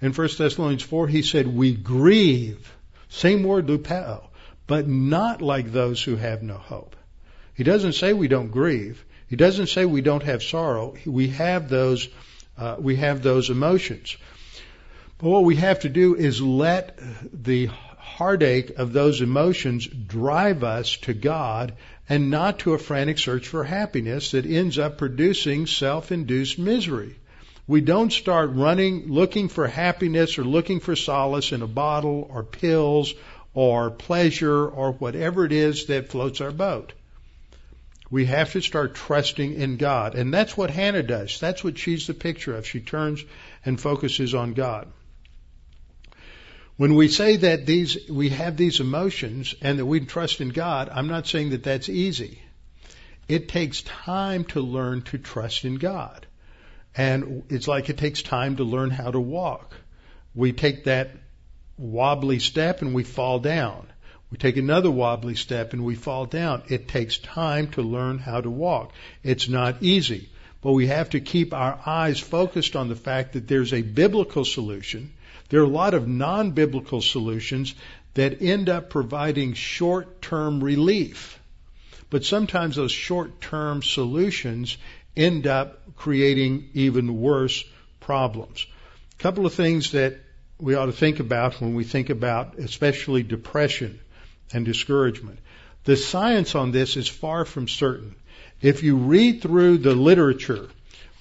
[0.00, 2.72] In 1 Thessalonians 4, he said we grieve.
[3.08, 4.28] Same word, lupeo,
[4.66, 6.96] but not like those who have no hope.
[7.54, 9.04] He doesn't say we don't grieve.
[9.28, 10.94] He doesn't say we don't have sorrow.
[11.06, 12.08] We have those,
[12.58, 14.16] uh, we have those emotions.
[15.24, 16.98] What we have to do is let
[17.32, 21.72] the heartache of those emotions drive us to God
[22.10, 27.16] and not to a frantic search for happiness that ends up producing self-induced misery.
[27.66, 32.42] We don't start running, looking for happiness or looking for solace in a bottle or
[32.42, 33.14] pills
[33.54, 36.92] or pleasure or whatever it is that floats our boat.
[38.10, 40.16] We have to start trusting in God.
[40.16, 41.40] And that's what Hannah does.
[41.40, 42.66] That's what she's the picture of.
[42.66, 43.24] She turns
[43.64, 44.86] and focuses on God.
[46.76, 50.88] When we say that these, we have these emotions and that we trust in God,
[50.90, 52.40] I'm not saying that that's easy.
[53.28, 56.26] It takes time to learn to trust in God.
[56.96, 59.74] And it's like it takes time to learn how to walk.
[60.34, 61.10] We take that
[61.78, 63.86] wobbly step and we fall down.
[64.30, 66.64] We take another wobbly step and we fall down.
[66.68, 68.92] It takes time to learn how to walk.
[69.22, 70.28] It's not easy.
[70.60, 74.44] But we have to keep our eyes focused on the fact that there's a biblical
[74.44, 75.12] solution
[75.48, 77.74] there are a lot of non-biblical solutions
[78.14, 81.38] that end up providing short-term relief.
[82.10, 84.78] But sometimes those short-term solutions
[85.16, 87.64] end up creating even worse
[88.00, 88.66] problems.
[89.18, 90.18] A couple of things that
[90.58, 94.00] we ought to think about when we think about especially depression
[94.52, 95.38] and discouragement.
[95.84, 98.14] The science on this is far from certain.
[98.62, 100.68] If you read through the literature,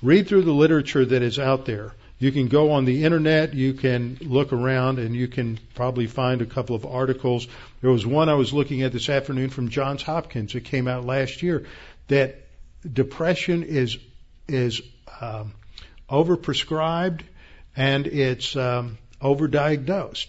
[0.02, 1.94] read through the literature that is out there,
[2.24, 6.42] you can go on the internet, you can look around, and you can probably find
[6.42, 7.48] a couple of articles.
[7.82, 10.56] There was one I was looking at this afternoon from Johns Hopkins.
[10.56, 11.66] It came out last year
[12.08, 12.48] that
[12.92, 13.98] depression is
[14.48, 14.82] is
[15.20, 15.54] um,
[16.10, 17.22] overprescribed
[17.76, 20.28] and it's um, overdiagnosed.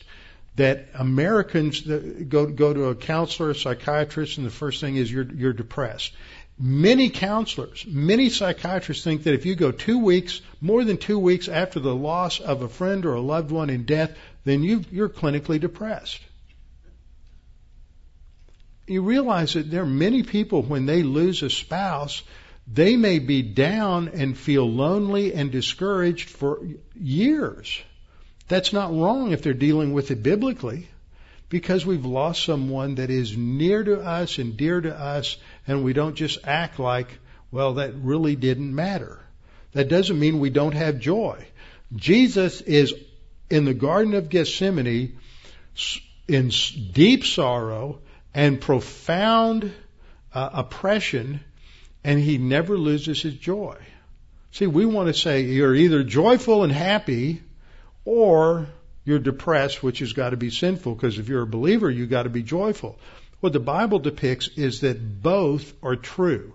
[0.57, 5.33] That Americans go go to a counselor, a psychiatrist, and the first thing is you're
[5.33, 6.13] you're depressed.
[6.59, 11.49] Many counselors, many psychiatrists think that if you go two weeks, more than two weeks
[11.49, 15.09] after the loss of a friend or a loved one in death, then you, you're
[15.09, 16.21] clinically depressed.
[18.87, 22.23] You realize that there are many people when they lose a spouse,
[22.73, 26.61] they may be down and feel lonely and discouraged for
[26.95, 27.81] years.
[28.47, 30.89] That's not wrong if they're dealing with it biblically
[31.55, 35.37] because we've lost someone that is near to us and dear to us,
[35.69, 37.07] and we don't just act like,
[37.53, 39.21] well, that really didn't matter.
[39.71, 41.47] That doesn't mean we don't have joy.
[41.95, 42.93] Jesus is
[43.51, 45.17] in the Garden of Gethsemane
[46.27, 46.51] in
[46.91, 48.01] deep sorrow
[48.35, 49.73] and profound
[50.33, 51.39] uh, oppression,
[52.03, 53.77] and he never loses his joy.
[54.51, 57.45] See, we want to say you're either joyful and happy
[58.05, 58.67] or
[59.05, 62.25] you're depressed, which has got to be sinful because if you're a believer, you've got
[62.25, 62.99] to be joyful.
[63.41, 66.55] What the Bible depicts is that both are true.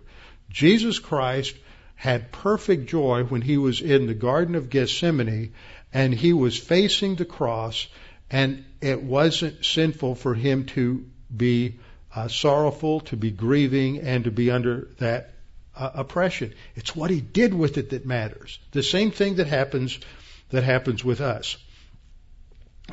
[0.49, 1.55] Jesus Christ
[1.95, 5.53] had perfect joy when he was in the Garden of Gethsemane
[5.93, 7.87] and he was facing the cross
[8.31, 11.79] and it wasn't sinful for him to be
[12.15, 15.33] uh, sorrowful, to be grieving, and to be under that
[15.75, 16.53] uh, oppression.
[16.75, 18.59] It's what he did with it that matters.
[18.71, 19.99] The same thing that happens
[20.49, 21.57] that happens with us.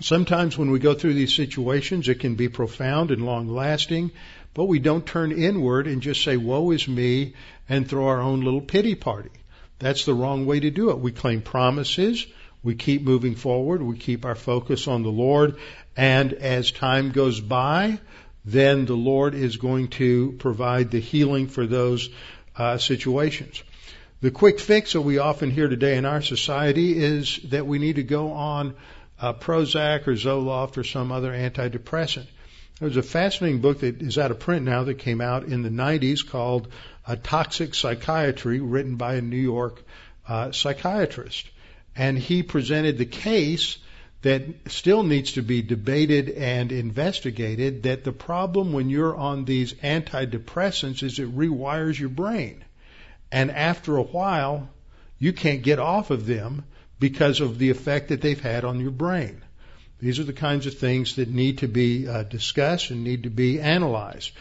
[0.01, 4.11] Sometimes when we go through these situations, it can be profound and long lasting,
[4.55, 7.35] but we don't turn inward and just say, woe is me,
[7.69, 9.31] and throw our own little pity party.
[9.79, 10.99] That's the wrong way to do it.
[10.99, 12.27] We claim promises,
[12.63, 15.57] we keep moving forward, we keep our focus on the Lord,
[15.97, 17.99] and as time goes by,
[18.45, 22.09] then the Lord is going to provide the healing for those
[22.57, 23.63] uh, situations.
[24.21, 27.97] The quick fix that we often hear today in our society is that we need
[27.97, 28.75] to go on
[29.21, 32.27] uh, Prozac or Zoloft or some other antidepressant.
[32.79, 35.63] There was a fascinating book that is out of print now that came out in
[35.63, 36.69] the 90s called
[37.07, 39.83] uh, Toxic Psychiatry, written by a New York
[40.29, 41.49] uh, psychiatrist.
[41.95, 43.79] And he presented the case
[44.23, 49.73] that still needs to be debated and investigated that the problem when you're on these
[49.75, 52.63] antidepressants is it rewires your brain.
[53.33, 54.69] And after a while,
[55.19, 56.65] you can't get off of them
[56.99, 59.43] because of the effect that they've had on your brain.
[59.99, 63.31] These are the kinds of things that need to be uh, discussed and need to
[63.31, 64.33] be analyzed.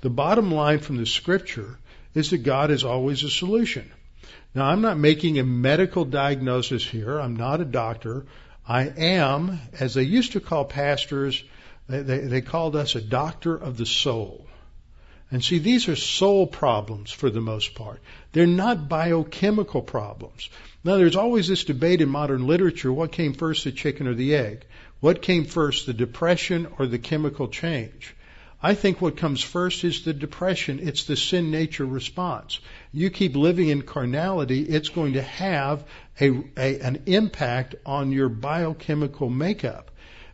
[0.00, 1.78] The bottom line from the scripture
[2.14, 3.90] is that God is always a solution.
[4.54, 7.18] Now, I'm not making a medical diagnosis here.
[7.18, 8.26] I'm not a doctor.
[8.66, 11.42] I am, as they used to call pastors,
[11.88, 14.46] they, they, they called us a doctor of the soul.
[15.30, 18.00] And see, these are soul problems for the most part.
[18.32, 20.48] They're not biochemical problems.
[20.84, 24.34] Now, there's always this debate in modern literature what came first, the chicken or the
[24.36, 24.66] egg?
[25.00, 28.14] What came first, the depression or the chemical change?
[28.62, 30.80] I think what comes first is the depression.
[30.82, 32.60] It's the sin nature response.
[32.92, 35.84] You keep living in carnality, it's going to have
[36.20, 39.90] a, a an impact on your biochemical makeup.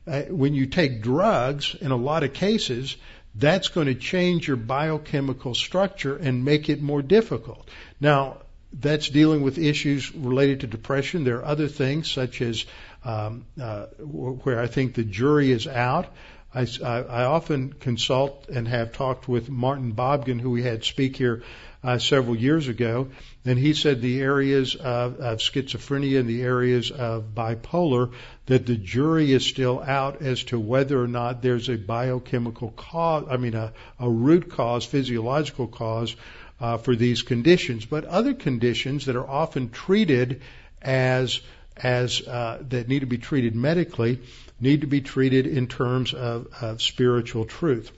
[0.07, 2.97] Uh, when you take drugs, in a lot of cases,
[3.35, 7.69] that's going to change your biochemical structure and make it more difficult.
[8.01, 8.39] Now,
[8.73, 11.25] that's dealing with issues related to depression.
[11.25, 12.65] There are other things such as
[13.05, 16.07] um, uh, where I think the jury is out.
[16.53, 21.45] I, I, often consult and have talked with Martin Bobgan, who we had speak here
[21.85, 23.09] uh, several years ago,
[23.45, 28.13] and he said the areas of, of schizophrenia and the areas of bipolar
[28.47, 33.27] that the jury is still out as to whether or not there's a biochemical cause,
[33.31, 36.17] I mean a, a root cause, physiological cause
[36.61, 37.85] uh, for these conditions.
[37.87, 40.43] But other conditions that are often treated
[40.83, 41.41] as
[41.77, 44.21] as uh, that need to be treated medically
[44.61, 47.91] need to be treated in terms of, of spiritual truth.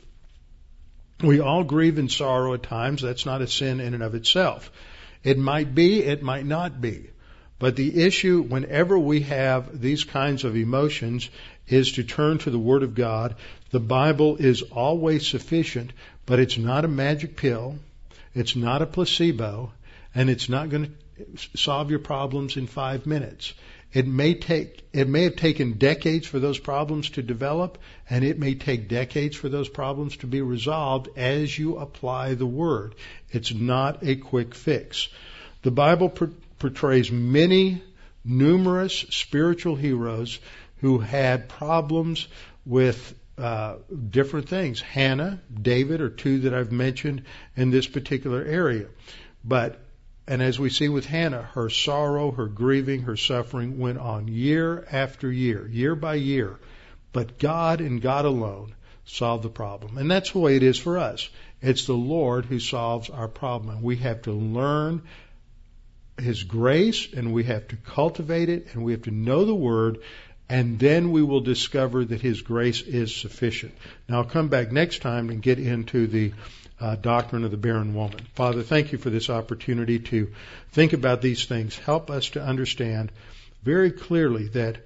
[1.23, 3.03] We all grieve and sorrow at times.
[3.03, 4.71] That's not a sin in and of itself.
[5.25, 7.11] It might be, it might not be.
[7.59, 11.31] But the issue, whenever we have these kinds of emotions,
[11.69, 13.37] is to turn to the Word of God.
[13.71, 15.93] The Bible is always sufficient,
[16.27, 17.79] but it's not a magic pill.
[18.35, 19.73] It's not a placebo,
[20.15, 23.53] and it's not going to solve your problems in five minutes.
[23.93, 27.77] It may take, it may have taken decades for those problems to develop,
[28.09, 32.47] and it may take decades for those problems to be resolved as you apply the
[32.47, 32.95] Word.
[33.31, 35.09] It's not a quick fix.
[35.61, 36.09] The Bible
[36.59, 37.83] portrays many,
[38.25, 40.39] numerous spiritual heroes
[40.81, 42.27] who had problems
[42.65, 43.77] with uh,
[44.11, 44.81] different things.
[44.81, 47.25] Hannah, David are two that I've mentioned
[47.57, 48.89] in this particular area.
[49.45, 49.81] But
[50.27, 54.87] and as we see with Hannah, her sorrow, her grieving, her suffering went on year
[54.91, 56.59] after year, year by year.
[57.13, 58.75] But God and God alone
[59.05, 59.99] solved the problem.
[59.99, 61.29] And that's the way it is for us.
[61.61, 63.77] It's the Lord who solves our problem.
[63.77, 65.03] And we have to learn
[66.19, 69.99] His grace and we have to cultivate it and we have to know the Word
[70.49, 73.75] and then we will discover that His grace is sufficient.
[74.09, 76.33] Now I'll come back next time and get into the
[76.81, 78.21] uh, doctrine of the barren woman.
[78.35, 80.33] Father, thank you for this opportunity to
[80.73, 81.79] think about these things.
[81.79, 83.13] Help us to understand
[83.63, 84.79] very clearly that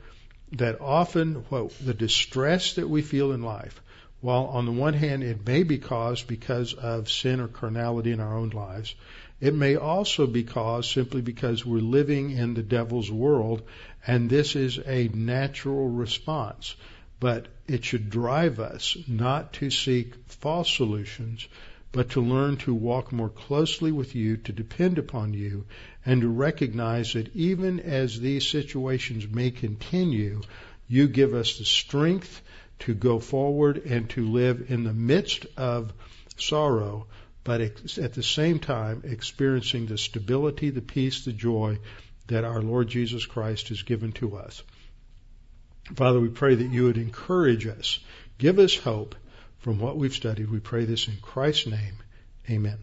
[0.52, 3.82] that often what the distress that we feel in life,
[4.20, 8.20] while on the one hand it may be caused because of sin or carnality in
[8.20, 8.94] our own lives,
[9.40, 13.62] it may also be caused simply because we're living in the devil's world,
[14.06, 16.74] and this is a natural response.
[17.18, 21.48] But it should drive us not to seek false solutions,
[21.90, 25.64] but to learn to walk more closely with you, to depend upon you,
[26.04, 30.42] and to recognize that even as these situations may continue,
[30.88, 32.42] you give us the strength
[32.80, 35.92] to go forward and to live in the midst of
[36.36, 37.06] sorrow,
[37.44, 41.78] but at the same time experiencing the stability, the peace, the joy
[42.28, 44.62] that our Lord Jesus Christ has given to us.
[45.94, 47.98] Father, we pray that you would encourage us,
[48.38, 49.14] give us hope,
[49.58, 50.50] from what we've studied.
[50.50, 51.94] We pray this in Christ's name.
[52.48, 52.78] Amen.